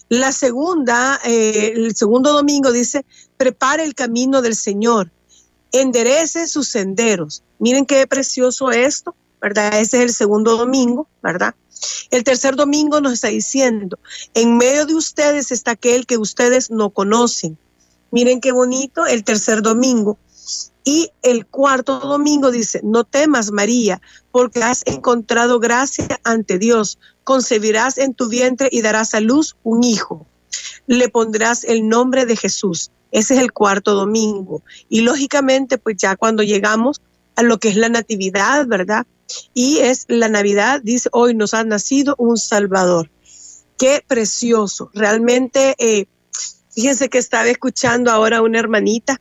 La 0.09 0.33
segunda, 0.33 1.21
eh, 1.25 1.73
el 1.75 1.95
segundo 1.95 2.33
domingo 2.33 2.73
dice, 2.73 3.05
prepare 3.37 3.85
el 3.85 3.95
camino 3.95 4.43
del 4.43 4.57
Señor, 4.57 5.11
enderece 5.73 6.47
sus 6.47 6.69
senderos. 6.69 7.43
Miren 7.59 7.87
qué 7.87 8.07
precioso 8.07 8.71
esto. 8.71 9.15
¿verdad? 9.41 9.79
Ese 9.79 9.99
es 9.99 10.03
el 10.03 10.13
segundo 10.13 10.57
domingo, 10.57 11.09
¿verdad? 11.23 11.55
El 12.11 12.25
tercer 12.25 12.57
domingo 12.57 13.01
nos 13.01 13.13
está 13.13 13.29
diciendo, 13.29 13.99
en 14.35 14.57
medio 14.57 14.87
de 14.87 14.95
ustedes 14.95 15.51
está 15.51 15.73
aquel 15.73 16.07
que 16.07 16.17
ustedes 16.17 16.71
no 16.71 16.91
conocen. 16.91 17.59
Miren 18.11 18.41
qué 18.41 18.53
bonito 18.53 19.07
el 19.07 19.25
tercer 19.25 19.63
domingo. 19.63 20.19
Y 20.85 21.11
el 21.21 21.45
cuarto 21.45 22.01
domingo 22.01 22.51
dice, 22.51 22.81
no 22.83 23.05
temas 23.05 23.51
María, 23.51 24.01
porque 24.31 24.63
has 24.63 24.83
encontrado 24.87 25.61
gracia 25.61 26.19
ante 26.25 26.59
Dios. 26.59 26.99
Concebirás 27.25 27.99
en 27.99 28.15
tu 28.15 28.29
vientre 28.29 28.71
y 28.73 28.81
darás 28.81 29.13
a 29.13 29.21
luz 29.21 29.57
un 29.65 29.85
hijo. 29.85 30.27
Le 30.87 31.11
pondrás 31.11 31.65
el 31.65 31.87
nombre 31.87 32.25
de 32.25 32.37
Jesús. 32.37 32.91
Ese 33.11 33.35
es 33.35 33.41
el 33.41 33.53
cuarto 33.53 33.95
domingo. 33.95 34.63
Y 34.89 35.03
lógicamente, 35.03 35.77
pues 35.77 35.97
ya 35.99 36.17
cuando 36.17 36.43
llegamos 36.43 37.03
a 37.37 37.43
lo 37.43 37.59
que 37.59 37.69
es 37.69 37.77
la 37.77 37.91
natividad, 37.91 38.67
¿verdad? 38.67 39.07
Y 39.55 39.79
es 39.79 40.05
la 40.09 40.29
Navidad, 40.29 40.81
dice, 40.83 41.09
hoy 41.13 41.35
nos 41.35 41.55
ha 41.55 41.65
nacido 41.65 42.15
un 42.19 42.37
Salvador. 42.37 43.11
Qué 43.79 44.03
precioso. 44.07 44.91
Realmente, 44.95 45.75
eh, 45.79 46.07
fíjense 46.75 47.09
que 47.09 47.19
estaba 47.19 47.49
escuchando 47.49 48.11
ahora 48.11 48.43
una 48.43 48.59
hermanita 48.59 49.21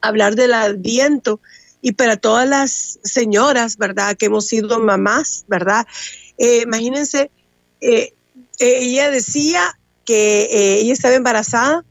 hablar 0.00 0.34
del 0.34 0.54
adviento 0.54 1.40
y 1.82 1.92
para 1.92 2.16
todas 2.16 2.48
las 2.48 2.98
señoras, 3.04 3.76
¿verdad? 3.76 4.16
Que 4.16 4.26
hemos 4.26 4.46
sido 4.46 4.80
mamás, 4.80 5.44
¿verdad? 5.48 5.86
Eh, 6.38 6.62
imagínense, 6.62 7.30
eh, 7.80 8.12
ella 8.58 9.10
decía 9.10 9.78
que 10.04 10.80
ella 10.80 10.92
estaba 10.92 11.14
embarazada 11.14 11.84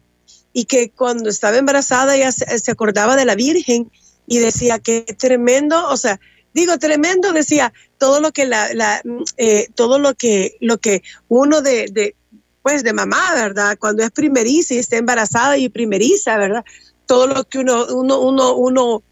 y 0.54 0.66
que 0.66 0.92
cuando 0.92 1.30
estaba 1.30 1.58
embarazada 1.58 2.16
ella 2.16 2.32
se, 2.32 2.72
acordaba 2.72 3.16
de 3.16 3.26
la 3.26 3.36
Virgen 3.36 3.92
y 4.28 4.40
decía 4.40 4.80
que 4.80 5.02
tremendo, 5.18 5.88
o 5.90 5.98
sea, 5.98 6.20
digo 6.54 6.78
tremendo, 6.78 7.32
decía 7.34 7.74
todo 7.98 8.20
lo 8.20 8.32
que 8.32 8.46
la, 8.46 8.74
la 8.74 9.02
mm, 9.04 9.24
eh, 9.38 9.68
todo 9.76 10.00
lo 10.00 10.16
que 10.16 10.58
lo 10.60 10.78
que 10.78 11.04
uno 11.28 11.62
de, 11.62 11.88
de, 11.92 12.16
pues 12.62 12.84
de 12.84 12.94
mamá, 12.94 13.34
¿verdad? 13.36 13.78
Cuando 13.80 14.04
es 14.04 14.12
primeriza 14.12 14.74
y 14.74 14.78
está 14.80 14.98
embarazada 14.98 15.58
y 15.58 15.70
primeriza, 15.70 16.38
¿verdad? 16.38 16.64
Todo 17.06 17.28
lo 17.28 17.44
que 17.44 17.60
uno 17.60 17.88
uno 17.88 18.20
uno 18.20 18.56
uno 18.56 19.04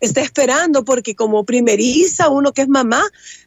está 0.00 0.20
esperando 0.20 0.84
porque 0.84 1.14
como 1.14 1.44
primeriza 1.44 2.28
uno 2.28 2.52
que 2.52 2.62
es 2.62 2.68
mamá 2.68 3.02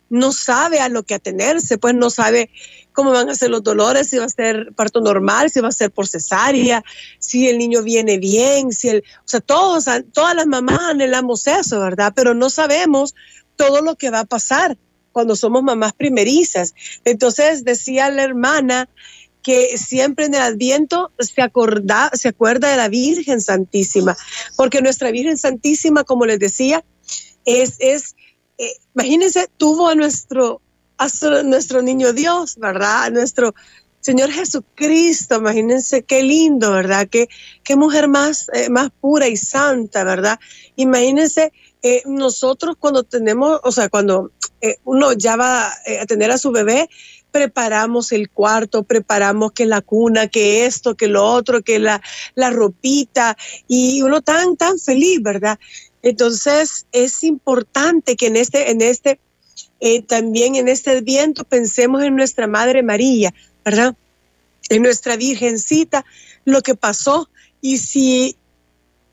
no 0.10 0.32
sabe 0.32 0.80
a 0.80 0.90
lo 0.90 1.04
que 1.04 1.14
atenerse, 1.14 1.78
pues 1.78 1.94
no 1.94 2.10
sabe 2.10 2.50
cómo 2.94 3.12
van 3.12 3.30
a 3.30 3.36
ser 3.36 3.50
los 3.50 3.64
dolores, 3.64 4.10
si 4.10 4.18
va 4.18 4.26
a 4.26 4.30
ser 4.30 4.74
parto 4.76 5.00
normal, 5.00 5.50
si 5.50 5.62
va 5.62 5.70
a 5.70 5.72
ser 5.72 5.92
por 5.92 6.08
cesárea, 6.08 6.84
si 7.20 7.48
el 7.48 7.58
niño 7.58 7.84
viene 7.84 8.18
bien, 8.18 8.72
si 8.72 8.90
el, 8.90 9.04
o 9.20 9.28
sea, 9.28 9.40
todos, 9.40 9.86
todas 10.12 10.36
las 10.36 10.48
mamás 10.48 10.80
anhelamos 10.82 11.48
eso, 11.48 11.80
¿verdad? 11.80 12.12
Pero 12.16 12.34
no 12.34 12.50
sabemos 12.50 13.16
todo 13.60 13.82
lo 13.82 13.98
que 13.98 14.10
va 14.10 14.22
a 14.22 14.26
pasar 14.26 14.78
cuando 15.12 15.36
somos 15.36 15.62
mamás 15.63 15.91
primerizas. 15.91 16.74
Entonces 17.04 17.65
decía 17.65 18.10
la 18.10 18.24
hermana 18.24 18.88
que 19.43 19.78
siempre 19.78 20.26
en 20.26 20.36
el 20.36 20.41
Adviento 20.41 21.12
se, 21.19 21.41
acorda, 21.41 22.10
se 22.13 22.30
acuerda 22.30 22.69
de 22.69 22.78
la 22.78 22.88
Virgen 22.88 23.41
Santísima, 23.41 24.15
porque 24.56 24.82
nuestra 24.82 25.12
Virgen 25.12 25.38
Santísima, 25.38 26.06
como 26.06 26.26
les 26.26 26.39
decía, 26.39 26.86
es, 27.43 27.76
es 27.80 28.15
eh, 28.58 28.72
imagínense, 28.95 29.50
tuvo 29.58 29.89
a 29.89 29.95
nuestro, 29.95 30.62
a 30.98 31.10
nuestro 31.43 31.82
niño 31.82 32.13
Dios, 32.13 32.56
¿verdad? 32.58 33.04
A 33.04 33.10
nuestro 33.10 33.54
Señor 34.00 34.32
Jesucristo, 34.32 35.36
imagínense 35.36 36.04
qué 36.04 36.24
lindo, 36.24 36.72
¿verdad? 36.72 37.10
Qué, 37.12 37.28
qué 37.63 37.76
mujer 37.76 38.08
más, 38.08 38.48
eh, 38.54 38.69
más 38.69 38.89
pura 39.02 39.28
y 39.28 39.36
santa, 39.36 40.06
¿verdad? 40.06 40.39
Imagínense 40.78 41.52
eh, 41.82 42.04
nosotros 42.06 42.76
cuando 42.80 43.04
tenemos, 43.04 43.60
o 43.63 43.72
sea, 43.72 43.89
cuando 43.89 44.32
uno 44.84 45.13
ya 45.13 45.38
va 45.38 45.68
a 45.68 46.06
tener 46.06 46.32
a 46.32 46.38
su 46.38 46.52
bebé, 46.52 46.89
preparamos 47.32 48.12
el 48.12 48.30
cuarto, 48.30 48.84
preparamos 48.84 49.52
que 49.52 49.65
la 49.65 49.82
cuna, 49.82 50.28
que 50.28 50.65
esto, 50.65 50.96
que 50.96 51.08
lo 51.08 51.24
otro, 51.24 51.62
que 51.62 51.80
la, 51.80 52.02
la 52.36 52.50
ropita, 52.50 53.38
y 53.68 54.02
uno 54.02 54.22
tan, 54.22 54.58
tan 54.58 54.80
feliz, 54.80 55.22
¿verdad? 55.22 55.60
Entonces 56.02 56.86
es 56.92 57.24
importante 57.24 58.15
que 58.15 58.28
en 58.28 58.36
este, 58.36 58.72
en 58.72 58.82
este, 58.82 59.20
eh, 59.80 60.02
también 60.02 60.56
en 60.56 60.68
este 60.68 61.02
viento 61.02 61.44
pensemos 61.44 62.04
en 62.04 62.15
nuestra 62.15 62.48
Madre 62.48 62.84
María, 62.84 63.34
¿verdad? 63.63 63.96
En 64.70 64.84
nuestra 64.84 65.15
Virgencita, 65.15 66.06
lo 66.46 66.62
que 66.62 66.76
pasó. 66.76 67.30
Y 67.62 67.78
si, 67.78 68.38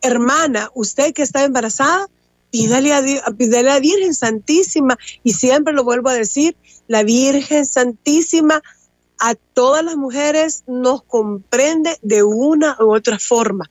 hermana, 0.00 0.70
usted 0.74 1.12
que 1.12 1.22
está 1.22 1.44
embarazada, 1.44 2.09
pídale 2.50 2.92
a, 2.92 3.02
pídale 3.37 3.70
a 3.70 3.74
la 3.74 3.80
Virgen 3.80 4.14
Santísima, 4.14 4.98
y 5.22 5.32
siempre 5.32 5.72
lo 5.72 5.85
vuelvo 5.85 6.09
a 6.09 6.14
decir, 6.14 6.56
la 6.88 7.02
Virgen 7.02 7.66
Santísima 7.66 8.62
a 9.18 9.35
todas 9.35 9.85
las 9.85 9.96
mujeres 9.96 10.64
nos 10.66 11.02
comprende 11.02 11.96
de 12.02 12.22
una 12.22 12.76
u 12.80 12.94
otra 12.94 13.18
forma 13.18 13.70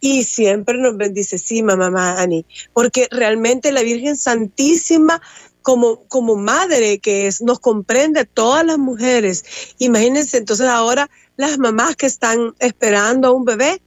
y 0.00 0.24
siempre 0.24 0.78
nos 0.78 0.96
bendice, 0.96 1.38
sí, 1.38 1.62
mamá 1.62 2.20
Ani, 2.20 2.44
porque 2.72 3.08
realmente 3.10 3.72
la 3.72 3.82
Virgen 3.82 4.16
Santísima 4.16 5.20
como, 5.62 6.04
como 6.06 6.36
madre 6.36 7.00
que 7.00 7.26
es, 7.26 7.42
nos 7.42 7.58
comprende 7.58 8.20
a 8.20 8.24
todas 8.24 8.64
las 8.64 8.78
mujeres. 8.78 9.44
Imagínense 9.78 10.36
entonces 10.36 10.68
ahora 10.68 11.10
las 11.36 11.58
mamás 11.58 11.96
que 11.96 12.06
están 12.06 12.54
esperando 12.60 13.26
a 13.26 13.32
un 13.32 13.44
bebé, 13.44 13.82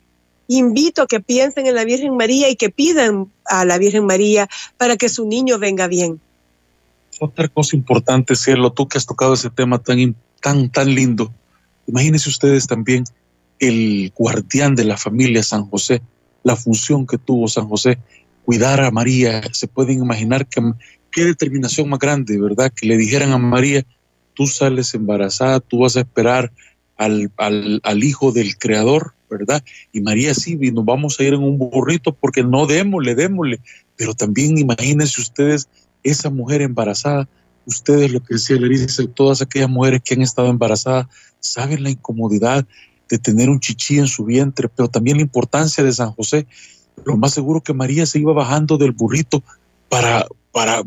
invito 0.50 1.04
a 1.04 1.08
que 1.08 1.20
piensen 1.22 1.68
en 1.68 1.76
la 1.76 1.86
Virgen 1.86 2.18
María 2.18 2.50
y 2.50 2.56
que 2.56 2.70
pidan 2.70 3.32
a 3.46 3.64
la 3.64 3.78
Virgen 3.78 4.06
María 4.06 4.50
para 4.78 4.98
que 4.98 5.08
su 5.08 5.26
niño 5.26 5.60
venga 5.60 5.88
bien. 5.88 6.20
Otra 7.20 7.48
cosa 7.48 7.76
importante, 7.76 8.36
Cielo, 8.36 8.72
tú 8.72 8.88
que 8.88 8.98
has 8.98 9.06
tocado 9.06 9.34
ese 9.34 9.50
tema 9.50 9.80
tan, 9.80 10.16
tan, 10.42 10.70
tan 10.70 10.94
lindo. 10.94 11.32
Imagínense 11.88 12.30
ustedes 12.30 12.68
también 12.68 13.04
el 13.60 14.12
guardián 14.16 14.76
de 14.76 14.86
la 14.86 14.98
familia 14.98 15.44
San 15.44 15.66
José, 15.70 16.02
la 16.44 16.56
función 16.56 17.06
que 17.06 17.18
tuvo 17.18 17.48
San 17.48 17.68
José, 17.68 18.00
cuidar 18.46 18.82
a 18.82 18.92
María. 18.92 19.42
Se 19.52 19.68
pueden 19.68 20.02
imaginar 20.02 20.48
que, 20.48 20.62
qué 21.12 21.26
determinación 21.26 21.90
más 21.90 22.00
grande, 22.00 22.40
¿verdad? 22.40 22.72
Que 22.74 22.88
le 22.88 22.98
dijeran 22.98 23.32
a 23.32 23.38
María, 23.38 23.86
tú 24.34 24.48
sales 24.48 24.94
embarazada, 24.94 25.60
tú 25.60 25.80
vas 25.80 25.98
a 25.98 26.02
esperar 26.02 26.52
al, 26.96 27.32
al, 27.38 28.04
hijo 28.04 28.32
del 28.32 28.58
creador, 28.58 29.14
¿verdad? 29.30 29.64
Y 29.92 30.02
María 30.02 30.34
sí, 30.34 30.56
nos 30.56 30.86
vamos 30.86 31.20
a 31.20 31.24
ir 31.24 31.34
en 31.34 31.44
un 31.44 31.58
burrito 31.58 32.14
porque 32.14 32.44
no 32.44 32.66
démosle, 32.66 33.16
démosle. 33.16 33.60
Pero 33.96 34.14
también 34.14 34.58
imagínense 34.58 35.22
ustedes 35.22 35.68
esa 36.04 36.30
mujer 36.30 36.62
embarazada, 36.62 37.28
ustedes 37.66 38.12
lo 38.12 38.22
que 38.22 38.36
decía 38.36 38.60
Larissa, 38.60 39.04
todas 39.14 39.42
aquellas 39.42 39.70
mujeres 39.70 40.02
que 40.04 40.14
han 40.16 40.22
estado 40.22 40.50
embarazadas, 40.50 41.08
saben 41.40 41.84
la 41.84 41.90
incomodidad 41.90 42.66
de 43.10 43.18
tener 43.18 43.50
un 43.50 43.60
chichí 43.60 43.98
en 43.98 44.08
su 44.08 44.26
vientre, 44.26 44.70
pero 44.70 44.88
también 44.88 45.18
la 45.18 45.24
importancia 45.24 45.84
de 45.84 45.92
San 45.92 46.12
José. 46.12 46.46
Lo 47.06 47.18
más 47.18 47.34
seguro 47.34 47.62
que 47.62 47.74
María 47.74 48.06
se 48.06 48.20
iba 48.20 48.34
bajando 48.34 48.78
del 48.78 48.92
burrito 48.92 49.44
para, 49.90 50.28
para 50.52 50.84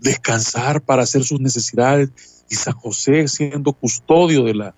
descansar, 0.00 0.80
para 0.80 1.02
hacer 1.02 1.24
sus 1.24 1.40
necesidades, 1.40 2.10
y 2.48 2.54
San 2.54 2.74
José 2.74 3.26
siendo 3.28 3.72
custodio 3.72 4.44
de 4.44 4.54
la, 4.54 4.74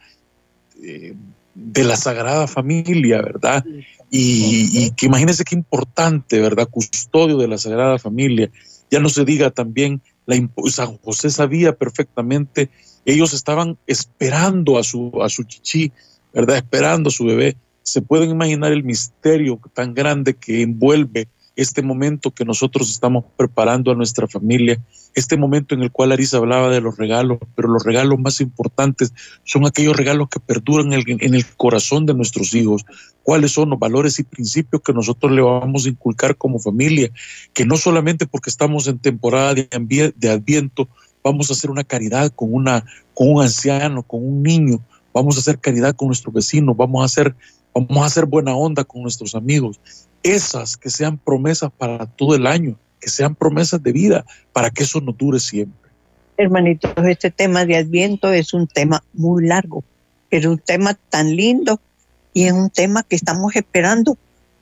eh, 0.82 1.14
de 1.58 1.82
la 1.82 1.96
Sagrada 1.96 2.46
Familia, 2.46 3.20
¿verdad? 3.20 3.64
Y, 4.10 4.90
que 4.92 5.06
imagínense 5.06 5.44
qué 5.44 5.56
importante, 5.56 6.40
¿verdad? 6.40 6.68
Custodio 6.70 7.36
de 7.36 7.48
la 7.48 7.58
Sagrada 7.58 7.98
Familia. 7.98 8.50
Ya 8.90 9.00
no 9.00 9.08
se 9.08 9.24
diga 9.24 9.50
también, 9.50 10.00
la, 10.24 10.36
San 10.70 10.96
José 10.98 11.30
sabía 11.30 11.72
perfectamente, 11.74 12.70
ellos 13.04 13.34
estaban 13.34 13.76
esperando 13.86 14.78
a 14.78 14.84
su, 14.84 15.12
a 15.20 15.28
su 15.28 15.42
chichi, 15.44 15.90
¿verdad? 16.32 16.56
Esperando 16.56 17.08
a 17.08 17.12
su 17.12 17.24
bebé. 17.24 17.56
Se 17.82 18.02
pueden 18.02 18.30
imaginar 18.30 18.72
el 18.72 18.84
misterio 18.84 19.60
tan 19.74 19.94
grande 19.94 20.34
que 20.34 20.62
envuelve 20.62 21.28
este 21.58 21.82
momento 21.82 22.30
que 22.30 22.44
nosotros 22.44 22.88
estamos 22.88 23.24
preparando 23.36 23.90
a 23.90 23.96
nuestra 23.96 24.28
familia, 24.28 24.80
este 25.14 25.36
momento 25.36 25.74
en 25.74 25.82
el 25.82 25.90
cual 25.90 26.12
Arisa 26.12 26.36
hablaba 26.36 26.70
de 26.70 26.80
los 26.80 26.96
regalos, 26.96 27.38
pero 27.56 27.68
los 27.68 27.82
regalos 27.82 28.18
más 28.20 28.40
importantes 28.40 29.12
son 29.42 29.66
aquellos 29.66 29.96
regalos 29.96 30.28
que 30.28 30.38
perduran 30.38 30.92
en 30.92 31.34
el, 31.34 31.46
corazón 31.56 32.06
de 32.06 32.14
nuestros 32.14 32.54
hijos. 32.54 32.86
¿Cuáles 33.24 33.50
son 33.50 33.70
los 33.70 33.78
valores 33.78 34.20
y 34.20 34.22
principios 34.22 34.82
que 34.82 34.92
nosotros 34.92 35.32
le 35.32 35.42
vamos 35.42 35.84
a 35.84 35.88
inculcar 35.88 36.36
como 36.36 36.60
familia? 36.60 37.10
Que 37.52 37.66
no 37.66 37.76
solamente 37.76 38.26
porque 38.26 38.50
estamos 38.50 38.86
en 38.86 39.00
temporada 39.00 39.54
de, 39.54 40.14
de 40.16 40.30
adviento 40.30 40.88
vamos 41.24 41.50
a 41.50 41.54
hacer 41.54 41.70
una 41.70 41.82
caridad 41.82 42.30
con, 42.30 42.54
una, 42.54 42.84
con 43.14 43.32
un 43.32 43.42
anciano, 43.42 44.04
con 44.04 44.24
un 44.24 44.44
niño, 44.44 44.80
vamos 45.12 45.36
a 45.36 45.40
hacer 45.40 45.58
caridad 45.58 45.96
con 45.96 46.06
nuestros 46.08 46.32
vecinos, 46.32 46.76
vamos 46.76 47.02
a 47.02 47.06
hacer, 47.06 47.34
vamos 47.74 47.98
a 47.98 48.06
hacer 48.06 48.26
buena 48.26 48.54
onda 48.54 48.84
con 48.84 49.02
nuestros 49.02 49.34
amigos. 49.34 49.80
Esas 50.22 50.76
que 50.76 50.90
sean 50.90 51.18
promesas 51.18 51.70
para 51.76 52.06
todo 52.06 52.34
el 52.34 52.46
año, 52.46 52.78
que 53.00 53.08
sean 53.08 53.34
promesas 53.34 53.82
de 53.82 53.92
vida, 53.92 54.24
para 54.52 54.70
que 54.70 54.82
eso 54.82 55.00
nos 55.00 55.16
dure 55.16 55.40
siempre. 55.40 55.90
Hermanitos, 56.36 56.92
este 57.08 57.30
tema 57.30 57.64
de 57.64 57.76
Adviento 57.76 58.32
es 58.32 58.54
un 58.54 58.66
tema 58.66 59.02
muy 59.12 59.46
largo, 59.46 59.82
pero 60.30 60.50
un 60.50 60.58
tema 60.58 60.94
tan 61.08 61.34
lindo 61.34 61.80
y 62.32 62.44
es 62.44 62.52
un 62.52 62.70
tema 62.70 63.02
que 63.02 63.16
estamos 63.16 63.56
esperando 63.56 64.16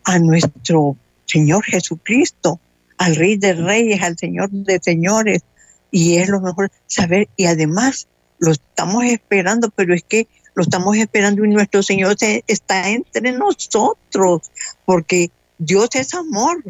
a 0.04 0.18
nuestro 0.18 0.96
Señor 1.26 1.64
Jesucristo, 1.64 2.60
al 2.96 3.16
Rey 3.16 3.36
de 3.36 3.52
Reyes, 3.52 4.02
al 4.02 4.16
Señor 4.16 4.50
de 4.50 4.78
Señores, 4.82 5.42
y 5.90 6.16
es 6.16 6.28
lo 6.28 6.40
mejor 6.40 6.70
saber, 6.86 7.28
y 7.36 7.46
además 7.46 8.06
lo 8.38 8.52
estamos 8.52 9.04
esperando, 9.04 9.70
pero 9.70 9.94
es 9.94 10.02
que 10.02 10.28
lo 10.54 10.62
estamos 10.62 10.96
esperando 10.96 11.44
y 11.44 11.48
nuestro 11.48 11.82
Señor 11.82 12.16
está 12.46 12.88
entre 12.88 13.32
nosotros, 13.32 14.50
porque 14.86 15.30
Dios 15.58 15.88
es 15.94 16.14
amor. 16.14 16.62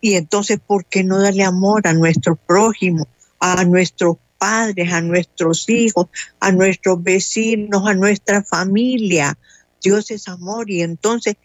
Y 0.00 0.14
entonces, 0.14 0.58
¿por 0.64 0.84
qué 0.86 1.04
no 1.04 1.20
darle 1.20 1.44
amor 1.44 1.86
a 1.86 1.92
nuestro 1.92 2.36
prójimo, 2.36 3.06
a 3.38 3.64
nuestros 3.64 4.16
padres, 4.38 4.92
a 4.92 5.00
nuestros 5.00 5.68
hijos, 5.68 6.06
a 6.40 6.52
nuestros 6.52 7.02
vecinos, 7.02 7.86
a 7.86 7.94
nuestra 7.94 8.42
familia? 8.42 9.36
Dios 9.82 10.10
es 10.10 10.28
amor 10.28 10.70
y 10.70 10.82
entonces 10.82 11.36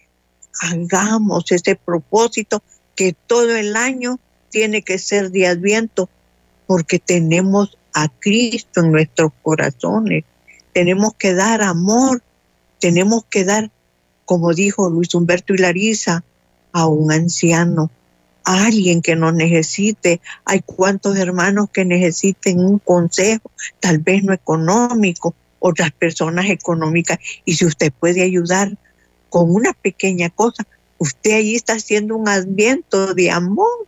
hagamos 0.61 1.51
ese 1.51 1.75
propósito 1.75 2.63
que 2.95 3.13
todo 3.13 3.55
el 3.55 3.75
año 3.75 4.19
tiene 4.49 4.81
que 4.81 4.97
ser 4.99 5.31
de 5.31 5.47
adviento 5.47 6.09
porque 6.65 6.99
tenemos 6.99 7.77
a 7.93 8.07
Cristo 8.07 8.81
en 8.81 8.91
nuestros 8.91 9.31
corazones 9.41 10.23
tenemos 10.75 11.13
que 11.13 11.33
dar 11.33 11.61
amor, 11.61 12.21
tenemos 12.81 13.23
que 13.29 13.45
dar, 13.45 13.71
como 14.25 14.53
dijo 14.53 14.89
Luis 14.89 15.15
Humberto 15.15 15.53
y 15.53 15.57
Larisa, 15.57 16.25
a 16.75 16.87
un 16.87 17.09
anciano, 17.09 17.89
a 18.43 18.65
alguien 18.65 19.01
que 19.01 19.15
nos 19.15 19.33
necesite. 19.33 20.19
Hay 20.43 20.59
cuantos 20.59 21.17
hermanos 21.17 21.69
que 21.71 21.85
necesiten 21.85 22.59
un 22.59 22.79
consejo, 22.79 23.49
tal 23.79 23.99
vez 23.99 24.25
no 24.25 24.33
económico, 24.33 25.33
otras 25.59 25.93
personas 25.93 26.49
económicas. 26.49 27.17
Y 27.45 27.55
si 27.55 27.65
usted 27.65 27.93
puede 27.97 28.23
ayudar 28.23 28.77
con 29.29 29.55
una 29.55 29.71
pequeña 29.71 30.29
cosa, 30.29 30.67
usted 30.97 31.31
ahí 31.31 31.55
está 31.55 31.75
haciendo 31.75 32.17
un 32.17 32.27
adviento 32.27 33.13
de 33.13 33.31
amor. 33.31 33.87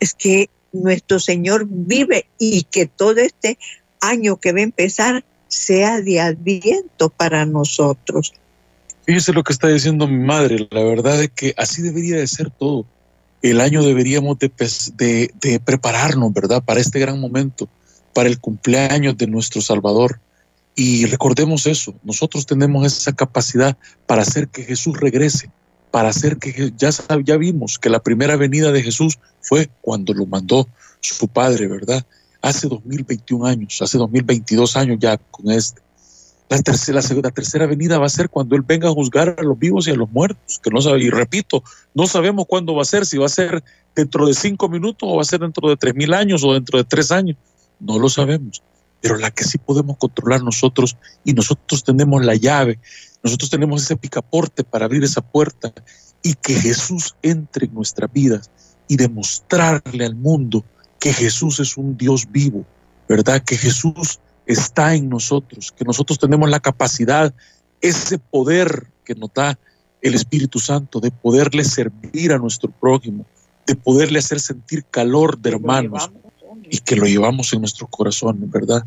Es 0.00 0.12
que 0.14 0.50
nuestro 0.72 1.20
Señor 1.20 1.64
vive 1.68 2.26
y 2.38 2.64
que 2.64 2.86
todo 2.86 3.18
este 3.18 3.56
año 4.00 4.36
que 4.38 4.50
va 4.50 4.58
a 4.58 4.62
empezar 4.62 5.24
sea 5.46 6.00
de 6.00 6.18
adviento 6.18 7.08
para 7.08 7.46
nosotros. 7.46 8.34
Fíjese 9.06 9.32
lo 9.32 9.42
que 9.42 9.52
está 9.52 9.68
diciendo 9.68 10.06
mi 10.06 10.18
madre, 10.18 10.68
la 10.70 10.84
verdad 10.84 11.20
es 11.22 11.30
que 11.30 11.54
así 11.56 11.82
debería 11.82 12.16
de 12.16 12.26
ser 12.26 12.50
todo. 12.50 12.86
El 13.42 13.60
año 13.60 13.82
deberíamos 13.82 14.38
de, 14.38 15.30
de 15.40 15.60
prepararnos, 15.60 16.32
¿verdad? 16.32 16.62
Para 16.62 16.80
este 16.80 16.98
gran 16.98 17.18
momento, 17.18 17.68
para 18.14 18.28
el 18.28 18.38
cumpleaños 18.38 19.16
de 19.16 19.26
nuestro 19.26 19.62
Salvador. 19.62 20.20
Y 20.74 21.06
recordemos 21.06 21.66
eso, 21.66 21.94
nosotros 22.04 22.46
tenemos 22.46 22.86
esa 22.86 23.12
capacidad 23.12 23.76
para 24.06 24.22
hacer 24.22 24.48
que 24.48 24.62
Jesús 24.62 24.98
regrese, 24.98 25.50
para 25.90 26.10
hacer 26.10 26.38
que 26.38 26.72
ya, 26.76 26.90
ya 27.24 27.36
vimos 27.36 27.78
que 27.78 27.90
la 27.90 28.02
primera 28.02 28.36
venida 28.36 28.70
de 28.72 28.82
Jesús 28.82 29.18
fue 29.40 29.68
cuando 29.80 30.14
lo 30.14 30.26
mandó 30.26 30.68
su 31.00 31.28
Padre, 31.28 31.66
¿verdad? 31.66 32.04
Hace 32.42 32.68
2021 32.68 33.46
años, 33.46 33.82
hace 33.82 33.98
2022 33.98 34.76
años 34.76 34.98
ya 35.00 35.16
con 35.16 35.50
este. 35.50 35.80
La 36.50 36.60
tercera, 36.62 37.00
la 37.22 37.30
tercera 37.30 37.66
venida 37.66 38.00
va 38.00 38.06
a 38.06 38.10
ser 38.10 38.28
cuando 38.28 38.56
Él 38.56 38.62
venga 38.66 38.88
a 38.88 38.92
juzgar 38.92 39.36
a 39.38 39.42
los 39.44 39.56
vivos 39.56 39.86
y 39.86 39.92
a 39.92 39.94
los 39.94 40.10
muertos, 40.10 40.60
que 40.60 40.68
no 40.68 40.96
y 40.96 41.08
repito, 41.08 41.62
no 41.94 42.08
sabemos 42.08 42.46
cuándo 42.48 42.74
va 42.74 42.82
a 42.82 42.84
ser, 42.84 43.06
si 43.06 43.18
va 43.18 43.26
a 43.26 43.28
ser 43.28 43.62
dentro 43.94 44.26
de 44.26 44.34
cinco 44.34 44.68
minutos 44.68 45.08
o 45.08 45.14
va 45.14 45.22
a 45.22 45.24
ser 45.24 45.38
dentro 45.38 45.68
de 45.68 45.76
tres 45.76 45.94
mil 45.94 46.12
años 46.12 46.42
o 46.42 46.52
dentro 46.52 46.76
de 46.76 46.82
tres 46.82 47.12
años, 47.12 47.36
no 47.78 48.00
lo 48.00 48.08
sabemos, 48.08 48.64
pero 49.00 49.16
la 49.16 49.30
que 49.30 49.44
sí 49.44 49.58
podemos 49.58 49.96
controlar 49.96 50.42
nosotros 50.42 50.96
y 51.24 51.34
nosotros 51.34 51.84
tenemos 51.84 52.24
la 52.24 52.34
llave, 52.34 52.80
nosotros 53.22 53.48
tenemos 53.48 53.84
ese 53.84 53.96
picaporte 53.96 54.64
para 54.64 54.86
abrir 54.86 55.04
esa 55.04 55.20
puerta 55.20 55.72
y 56.20 56.34
que 56.34 56.54
Jesús 56.54 57.14
entre 57.22 57.66
en 57.66 57.74
nuestras 57.74 58.12
vidas 58.12 58.50
y 58.88 58.96
demostrarle 58.96 60.04
al 60.04 60.16
mundo 60.16 60.64
que 60.98 61.12
Jesús 61.12 61.60
es 61.60 61.76
un 61.76 61.96
Dios 61.96 62.26
vivo, 62.28 62.64
¿verdad? 63.08 63.40
Que 63.40 63.56
Jesús 63.56 64.18
está 64.52 64.94
en 64.94 65.08
nosotros, 65.08 65.72
que 65.76 65.84
nosotros 65.84 66.18
tenemos 66.18 66.48
la 66.50 66.60
capacidad, 66.60 67.32
ese 67.80 68.18
poder 68.18 68.88
que 69.04 69.14
nos 69.14 69.32
da 69.32 69.58
el 70.02 70.14
Espíritu 70.14 70.58
Santo 70.58 71.00
de 71.00 71.10
poderle 71.10 71.64
servir 71.64 72.32
a 72.32 72.38
nuestro 72.38 72.70
prójimo, 72.70 73.26
de 73.66 73.76
poderle 73.76 74.18
hacer 74.18 74.40
sentir 74.40 74.84
calor 74.90 75.38
de 75.38 75.50
hermanos 75.50 76.10
y 76.68 76.78
que 76.78 76.96
lo 76.96 77.06
llevamos 77.06 77.52
en 77.52 77.60
nuestro 77.60 77.86
corazón, 77.86 78.38
¿verdad? 78.50 78.84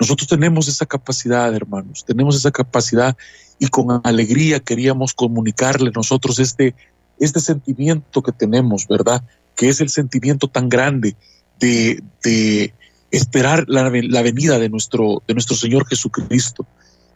Nosotros 0.00 0.28
tenemos 0.28 0.68
esa 0.68 0.86
capacidad, 0.86 1.54
hermanos, 1.54 2.04
tenemos 2.04 2.36
esa 2.36 2.50
capacidad 2.50 3.16
y 3.58 3.68
con 3.68 4.00
alegría 4.04 4.60
queríamos 4.60 5.14
comunicarle 5.14 5.90
nosotros 5.94 6.38
este, 6.38 6.74
este 7.20 7.40
sentimiento 7.40 8.22
que 8.22 8.32
tenemos, 8.32 8.88
¿verdad? 8.88 9.22
Que 9.54 9.68
es 9.68 9.80
el 9.80 9.90
sentimiento 9.90 10.48
tan 10.48 10.68
grande 10.68 11.14
de, 11.60 12.02
de 12.22 12.74
esperar 13.16 13.64
la, 13.68 13.88
venida 13.88 14.58
de 14.58 14.68
nuestro, 14.68 15.22
de 15.26 15.34
nuestro 15.34 15.56
Señor 15.56 15.86
Jesucristo. 15.86 16.66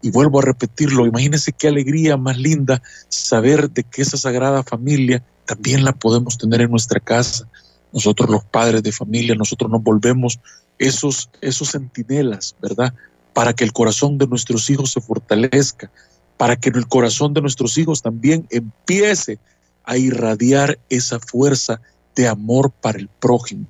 Y 0.01 0.11
vuelvo 0.11 0.38
a 0.38 0.42
repetirlo, 0.42 1.07
imagínense 1.07 1.53
qué 1.53 1.68
alegría 1.68 2.16
más 2.16 2.38
linda 2.38 2.80
saber 3.09 3.68
de 3.70 3.82
que 3.82 4.03
esa 4.03 4.16
sagrada 4.16 4.62
familia 4.62 5.24
también 5.44 5.84
la 5.84 5.92
podemos 5.92 6.38
tener 6.38 6.61
en 6.61 6.70
nuestra 6.70 7.01
casa. 7.01 7.49
Nosotros 7.92 8.30
los 8.30 8.44
padres 8.44 8.82
de 8.82 8.92
familia, 8.92 9.34
nosotros 9.34 9.70
nos 9.70 9.82
volvemos 9.82 10.38
esos, 10.78 11.30
esos 11.40 11.72
centinelas, 11.72 12.55
¿verdad? 12.62 12.94
Para 13.32 13.53
que 13.53 13.64
el 13.64 13.72
corazón 13.72 14.18
de 14.18 14.28
nuestros 14.28 14.70
hijos 14.70 14.92
se 14.92 15.01
fortalezca, 15.01 15.90
para 16.36 16.55
que 16.55 16.68
el 16.68 16.86
corazón 16.86 17.34
de 17.34 17.40
nuestros 17.40 17.76
hijos 17.76 18.03
también 18.03 18.46
empiece 18.51 19.40
a 19.84 19.96
irradiar 19.96 20.78
esa 20.90 21.18
fuerza 21.18 21.80
de 22.14 22.28
amor 22.28 22.70
para 22.70 22.99
el 22.99 23.09
prójimo. 23.09 23.66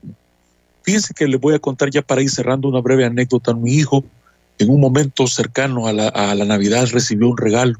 Fíjense 0.88 1.12
que 1.12 1.28
les 1.28 1.38
voy 1.38 1.54
a 1.54 1.58
contar 1.58 1.90
ya 1.90 2.00
para 2.00 2.22
ir 2.22 2.30
cerrando 2.30 2.66
una 2.66 2.80
breve 2.80 3.04
anécdota. 3.04 3.52
Mi 3.52 3.74
hijo, 3.74 4.06
en 4.58 4.70
un 4.70 4.80
momento 4.80 5.26
cercano 5.26 5.86
a 5.86 5.92
la, 5.92 6.44
Navidad, 6.46 6.88
recibió 6.90 7.28
un 7.28 7.36
regalo. 7.36 7.78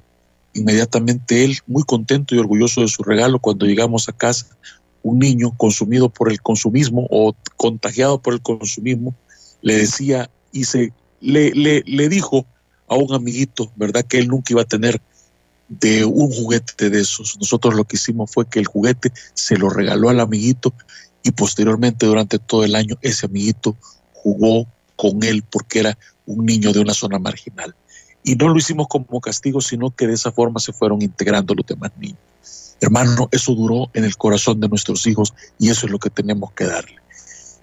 Inmediatamente 0.52 1.42
él, 1.42 1.56
muy 1.66 1.84
contento 1.84 2.34
y 2.34 2.38
orgulloso 2.38 2.82
de 2.82 2.88
su 2.88 3.02
regalo, 3.02 3.38
cuando 3.38 3.64
llegamos 3.64 4.10
a 4.10 4.12
casa, 4.12 4.48
un 5.02 5.20
niño 5.20 5.54
consumido 5.56 6.10
por 6.10 6.30
el 6.30 6.42
consumismo 6.42 7.06
o 7.10 7.34
contagiado 7.56 8.20
por 8.20 8.34
el 8.34 8.42
consumismo, 8.42 9.14
le 9.62 9.76
decía 9.78 10.28
y 10.52 10.64
se 10.64 10.92
le, 11.22 11.52
le 11.54 12.08
dijo 12.10 12.44
a 12.88 12.96
un 12.96 13.14
amiguito, 13.14 13.72
¿verdad? 13.76 14.04
Que 14.04 14.18
él 14.18 14.28
nunca 14.28 14.52
iba 14.52 14.60
a 14.60 14.66
tener 14.66 15.00
de 15.70 16.04
un 16.04 16.30
juguete 16.30 16.90
de 16.90 17.00
esos. 17.00 17.38
Nosotros 17.38 17.74
lo 17.74 17.84
que 17.84 17.96
hicimos 17.96 18.30
fue 18.30 18.46
que 18.46 18.58
el 18.58 18.66
juguete 18.66 19.14
se 19.32 19.56
lo 19.56 19.70
regaló 19.70 20.10
al 20.10 20.20
amiguito 20.20 20.74
y 21.22 21.30
posteriormente 21.32 22.06
durante 22.06 22.38
todo 22.38 22.64
el 22.64 22.74
año 22.74 22.96
ese 23.02 23.26
amiguito 23.26 23.76
jugó 24.12 24.66
con 24.96 25.22
él 25.22 25.44
porque 25.48 25.80
era 25.80 25.98
un 26.26 26.44
niño 26.44 26.72
de 26.72 26.80
una 26.80 26.94
zona 26.94 27.18
marginal. 27.18 27.74
Y 28.22 28.34
no 28.34 28.48
lo 28.48 28.56
hicimos 28.56 28.88
como 28.88 29.20
castigo, 29.20 29.60
sino 29.60 29.90
que 29.90 30.06
de 30.06 30.14
esa 30.14 30.32
forma 30.32 30.60
se 30.60 30.72
fueron 30.72 31.00
integrando 31.02 31.54
los 31.54 31.66
demás 31.66 31.92
niños. 31.98 32.18
Hermano, 32.80 33.28
eso 33.32 33.54
duró 33.54 33.90
en 33.94 34.04
el 34.04 34.16
corazón 34.16 34.60
de 34.60 34.68
nuestros 34.68 35.06
hijos 35.06 35.34
y 35.58 35.70
eso 35.70 35.86
es 35.86 35.92
lo 35.92 35.98
que 35.98 36.10
tenemos 36.10 36.52
que 36.52 36.64
darle. 36.64 36.96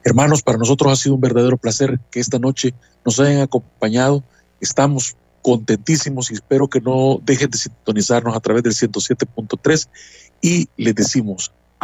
Hermanos, 0.03 0.41
para 0.41 0.57
nosotros 0.57 0.91
ha 0.91 0.95
sido 0.95 1.15
un 1.15 1.21
verdadero 1.21 1.57
placer 1.57 1.99
que 2.11 2.19
esta 2.19 2.39
noche 2.39 2.73
nos 3.03 3.19
hayan 3.19 3.41
acompañado. 3.41 4.23
Estamos 4.59 5.15
contentísimos 5.41 6.31
y 6.31 6.35
espero 6.35 6.67
que 6.67 6.81
no 6.81 7.19
dejen 7.23 7.49
de 7.49 7.57
sintonizarnos 7.57 8.35
a 8.35 8.39
través 8.39 8.63
del 8.63 8.73
107.3 8.73 9.87
y 10.41 10.67
les 10.77 10.95
decimos 10.95 11.51